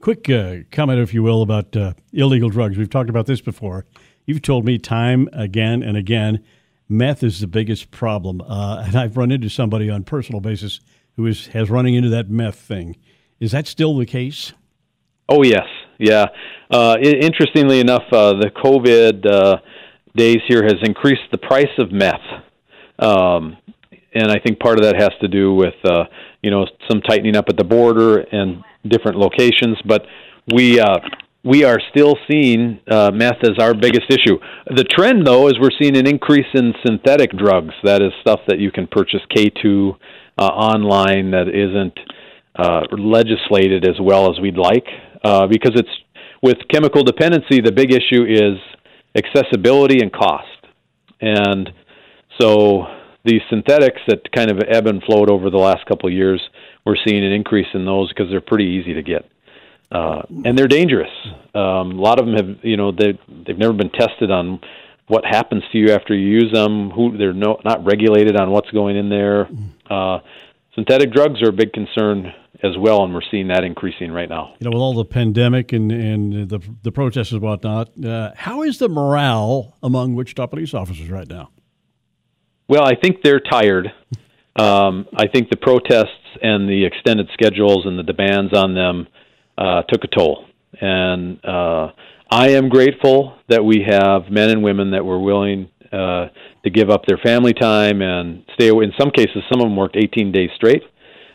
Quick 0.00 0.28
uh, 0.30 0.56
comment, 0.72 0.98
if 0.98 1.14
you 1.14 1.22
will, 1.22 1.42
about 1.42 1.76
uh, 1.76 1.92
illegal 2.12 2.48
drugs. 2.48 2.76
We've 2.76 2.90
talked 2.90 3.10
about 3.10 3.26
this 3.26 3.40
before. 3.40 3.86
You've 4.26 4.42
told 4.42 4.64
me 4.64 4.78
time 4.78 5.28
again 5.32 5.82
and 5.82 5.96
again, 5.96 6.42
meth 6.88 7.22
is 7.22 7.40
the 7.40 7.46
biggest 7.46 7.90
problem, 7.90 8.40
uh, 8.40 8.82
and 8.86 8.96
I've 8.96 9.16
run 9.16 9.30
into 9.30 9.48
somebody 9.48 9.90
on 9.90 10.04
personal 10.04 10.40
basis 10.40 10.80
who 11.16 11.26
is 11.26 11.48
has 11.48 11.70
running 11.70 11.94
into 11.94 12.08
that 12.08 12.30
meth 12.30 12.56
thing. 12.56 12.96
Is 13.38 13.52
that 13.52 13.66
still 13.66 13.96
the 13.96 14.06
case? 14.06 14.52
Oh 15.28 15.42
yes, 15.42 15.66
yeah. 15.98 16.26
Uh, 16.70 16.96
interestingly 17.00 17.80
enough, 17.80 18.04
uh, 18.12 18.32
the 18.32 18.50
COVID 18.50 19.26
uh, 19.26 19.58
days 20.16 20.38
here 20.48 20.62
has 20.62 20.76
increased 20.82 21.22
the 21.30 21.38
price 21.38 21.72
of 21.78 21.92
meth, 21.92 22.14
um, 22.98 23.56
and 24.14 24.30
I 24.30 24.38
think 24.38 24.60
part 24.60 24.78
of 24.78 24.84
that 24.84 24.96
has 24.96 25.10
to 25.20 25.28
do 25.28 25.54
with 25.54 25.74
uh, 25.84 26.04
you 26.42 26.50
know 26.50 26.66
some 26.90 27.00
tightening 27.00 27.36
up 27.36 27.46
at 27.48 27.56
the 27.56 27.64
border 27.64 28.18
and 28.18 28.62
different 28.86 29.18
locations. 29.18 29.78
But 29.86 30.06
we 30.52 30.80
uh, 30.80 30.98
we 31.44 31.64
are 31.64 31.80
still 31.90 32.16
seeing 32.30 32.80
uh, 32.90 33.10
meth 33.12 33.42
as 33.42 33.58
our 33.58 33.74
biggest 33.74 34.06
issue. 34.10 34.38
The 34.66 34.84
trend, 34.84 35.26
though, 35.26 35.48
is 35.48 35.54
we're 35.60 35.76
seeing 35.80 35.96
an 35.96 36.06
increase 36.06 36.46
in 36.54 36.72
synthetic 36.86 37.30
drugs. 37.36 37.74
That 37.82 38.00
is 38.02 38.12
stuff 38.20 38.40
that 38.48 38.58
you 38.60 38.70
can 38.70 38.86
purchase 38.86 39.20
K 39.34 39.50
two 39.50 39.96
uh, 40.38 40.44
online 40.44 41.30
that 41.32 41.48
isn't 41.48 41.98
uh, 42.56 42.82
legislated 42.96 43.84
as 43.84 43.96
well 44.00 44.30
as 44.30 44.38
we'd 44.40 44.58
like 44.58 44.86
uh, 45.24 45.46
because 45.46 45.72
it's 45.74 45.88
with 46.42 46.58
chemical 46.70 47.02
dependency. 47.02 47.60
The 47.60 47.72
big 47.72 47.92
issue 47.92 48.24
is 48.24 48.58
accessibility 49.16 50.00
and 50.00 50.12
cost, 50.12 50.46
and 51.20 51.72
so 52.40 52.86
these 53.24 53.40
synthetics 53.50 54.00
that 54.08 54.30
kind 54.32 54.50
of 54.50 54.60
ebb 54.68 54.86
and 54.86 55.02
flowed 55.04 55.30
over 55.30 55.50
the 55.50 55.58
last 55.58 55.86
couple 55.86 56.08
of 56.08 56.14
years, 56.14 56.40
we're 56.84 56.96
seeing 57.06 57.24
an 57.24 57.32
increase 57.32 57.68
in 57.74 57.84
those 57.84 58.08
because 58.08 58.30
they're 58.30 58.40
pretty 58.40 58.64
easy 58.64 58.94
to 58.94 59.02
get. 59.02 59.28
Uh, 59.90 60.22
and 60.44 60.56
they're 60.58 60.68
dangerous. 60.68 61.10
Um, 61.54 61.92
a 61.92 62.00
lot 62.00 62.18
of 62.18 62.26
them 62.26 62.34
have, 62.34 62.64
you 62.64 62.76
know, 62.76 62.92
they 62.92 63.18
they've 63.46 63.58
never 63.58 63.74
been 63.74 63.90
tested 63.90 64.30
on 64.30 64.58
what 65.06 65.24
happens 65.24 65.62
to 65.70 65.78
you 65.78 65.90
after 65.92 66.14
you 66.14 66.40
use 66.40 66.50
them. 66.52 66.90
Who 66.90 67.16
they're 67.18 67.34
no, 67.34 67.58
not 67.64 67.84
regulated 67.84 68.36
on 68.36 68.50
what's 68.50 68.70
going 68.70 68.96
in 68.96 69.10
there. 69.10 69.48
Uh, 69.90 70.20
synthetic 70.74 71.12
drugs 71.12 71.42
are 71.42 71.50
a 71.50 71.52
big 71.52 71.74
concern 71.74 72.32
as 72.62 72.78
well, 72.78 73.02
and 73.02 73.12
we're 73.12 73.20
seeing 73.30 73.48
that 73.48 73.64
increasing 73.64 74.12
right 74.12 74.28
now. 74.28 74.54
You 74.60 74.66
know, 74.66 74.70
with 74.70 74.80
all 74.80 74.94
the 74.94 75.04
pandemic 75.04 75.72
and 75.72 75.90
and 75.90 76.48
the 76.48 76.60
the 76.82 76.92
protests 76.92 77.32
and 77.32 77.40
whatnot, 77.40 77.90
uh, 78.04 78.30
how 78.36 78.62
is 78.62 78.78
the 78.78 78.88
morale 78.88 79.76
among 79.82 80.14
Wichita 80.14 80.46
police 80.46 80.72
officers 80.72 81.10
right 81.10 81.28
now? 81.28 81.50
Well, 82.68 82.84
I 82.84 82.94
think 82.94 83.22
they're 83.22 83.40
tired. 83.40 83.92
Um, 84.54 85.06
I 85.16 85.26
think 85.26 85.50
the 85.50 85.56
protests 85.56 86.10
and 86.42 86.68
the 86.68 86.84
extended 86.84 87.28
schedules 87.32 87.84
and 87.84 87.98
the 87.98 88.02
demands 88.02 88.56
on 88.56 88.74
them 88.74 89.08
uh, 89.58 89.82
took 89.82 90.04
a 90.04 90.08
toll, 90.08 90.46
and 90.80 91.44
uh, 91.44 91.88
I 92.30 92.50
am 92.50 92.68
grateful 92.68 93.38
that 93.48 93.64
we 93.64 93.84
have 93.88 94.30
men 94.30 94.50
and 94.50 94.62
women 94.62 94.92
that 94.92 95.04
were 95.04 95.18
willing 95.18 95.68
uh, 95.92 96.28
to 96.64 96.70
give 96.70 96.90
up 96.90 97.02
their 97.06 97.18
family 97.18 97.52
time 97.52 98.00
and 98.00 98.44
stay 98.54 98.68
away. 98.68 98.84
In 98.84 98.92
some 98.98 99.10
cases, 99.10 99.42
some 99.50 99.60
of 99.60 99.66
them 99.66 99.76
worked 99.76 99.96
18 99.96 100.32
days 100.32 100.50
straight 100.56 100.82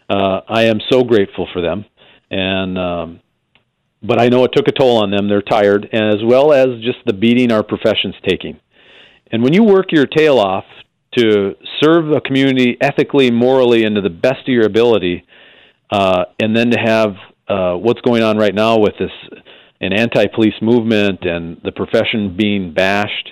uh, 0.09 0.41
I 0.47 0.63
am 0.63 0.79
so 0.89 1.03
grateful 1.03 1.47
for 1.53 1.61
them. 1.61 1.85
And 2.29 2.77
um, 2.77 3.19
but 4.03 4.21
I 4.21 4.27
know 4.27 4.43
it 4.43 4.51
took 4.55 4.67
a 4.67 4.71
toll 4.71 5.01
on 5.01 5.11
them. 5.11 5.27
They're 5.27 5.41
tired, 5.41 5.89
as 5.91 6.17
well 6.23 6.53
as 6.53 6.67
just 6.81 6.99
the 7.05 7.13
beating 7.13 7.51
our 7.51 7.63
profession's 7.63 8.15
taking. 8.27 8.59
And 9.31 9.43
when 9.43 9.53
you 9.53 9.63
work 9.63 9.91
your 9.91 10.05
tail 10.05 10.37
off 10.37 10.65
to 11.17 11.55
serve 11.81 12.11
a 12.11 12.21
community 12.21 12.77
ethically, 12.79 13.31
morally, 13.31 13.83
and 13.83 13.95
to 13.95 14.01
the 14.01 14.09
best 14.09 14.41
of 14.41 14.47
your 14.47 14.65
ability, 14.65 15.25
uh, 15.89 16.25
and 16.39 16.55
then 16.55 16.69
to 16.71 16.79
have 16.79 17.15
uh, 17.47 17.73
what's 17.77 18.01
going 18.01 18.23
on 18.23 18.37
right 18.37 18.53
now 18.53 18.77
with 18.77 18.93
this 18.99 19.11
an 19.79 19.93
anti-police 19.93 20.55
movement 20.61 21.23
and 21.23 21.61
the 21.63 21.71
profession 21.71 22.35
being 22.35 22.73
bashed, 22.73 23.29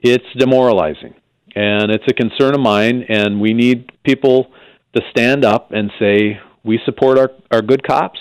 it's 0.00 0.24
demoralizing, 0.38 1.14
and 1.54 1.90
it's 1.90 2.04
a 2.08 2.14
concern 2.14 2.54
of 2.54 2.60
mine. 2.60 3.04
And 3.08 3.40
we 3.40 3.52
need 3.52 3.90
people 4.04 4.52
to 4.94 5.02
stand 5.10 5.44
up 5.44 5.72
and 5.72 5.90
say 5.98 6.40
we 6.64 6.80
support 6.84 7.18
our, 7.18 7.30
our 7.50 7.62
good 7.62 7.86
cops, 7.86 8.18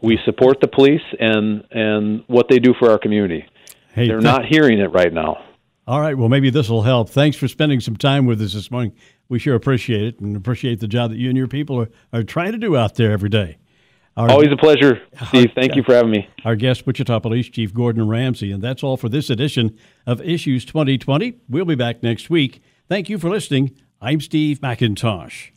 we 0.00 0.18
support 0.24 0.60
the 0.60 0.68
police 0.68 1.02
and 1.18 1.64
and 1.70 2.24
what 2.26 2.46
they 2.48 2.58
do 2.58 2.74
for 2.78 2.90
our 2.90 2.98
community. 2.98 3.46
Hey, 3.94 4.08
They're 4.08 4.18
th- 4.18 4.24
not 4.24 4.46
hearing 4.46 4.78
it 4.78 4.92
right 4.92 5.12
now. 5.12 5.44
All 5.86 6.00
right, 6.00 6.16
well 6.16 6.28
maybe 6.28 6.50
this 6.50 6.68
will 6.68 6.82
help. 6.82 7.10
Thanks 7.10 7.36
for 7.36 7.48
spending 7.48 7.80
some 7.80 7.96
time 7.96 8.26
with 8.26 8.40
us 8.40 8.54
this 8.54 8.70
morning. 8.70 8.92
We 9.28 9.38
sure 9.38 9.54
appreciate 9.54 10.02
it 10.02 10.20
and 10.20 10.36
appreciate 10.36 10.80
the 10.80 10.88
job 10.88 11.10
that 11.10 11.18
you 11.18 11.28
and 11.28 11.38
your 11.38 11.48
people 11.48 11.80
are, 11.80 11.88
are 12.12 12.22
trying 12.22 12.52
to 12.52 12.58
do 12.58 12.76
out 12.76 12.96
there 12.96 13.12
every 13.12 13.30
day. 13.30 13.58
Our, 14.16 14.30
Always 14.30 14.52
a 14.52 14.56
pleasure, 14.56 15.00
Steve. 15.28 15.48
Our, 15.48 15.54
Thank 15.54 15.74
you 15.74 15.82
for 15.82 15.94
having 15.94 16.10
me. 16.10 16.28
Our 16.44 16.54
guest, 16.54 16.86
Wichita 16.86 17.18
Police 17.20 17.48
Chief 17.48 17.72
Gordon 17.72 18.06
Ramsay. 18.06 18.52
And 18.52 18.62
that's 18.62 18.82
all 18.82 18.98
for 18.98 19.08
this 19.08 19.30
edition 19.30 19.78
of 20.06 20.20
Issues 20.20 20.66
2020. 20.66 21.38
We'll 21.48 21.64
be 21.64 21.76
back 21.76 22.02
next 22.02 22.28
week. 22.28 22.62
Thank 22.88 23.08
you 23.08 23.18
for 23.18 23.30
listening. 23.30 23.74
I'm 24.02 24.20
Steve 24.20 24.60
McIntosh. 24.60 25.51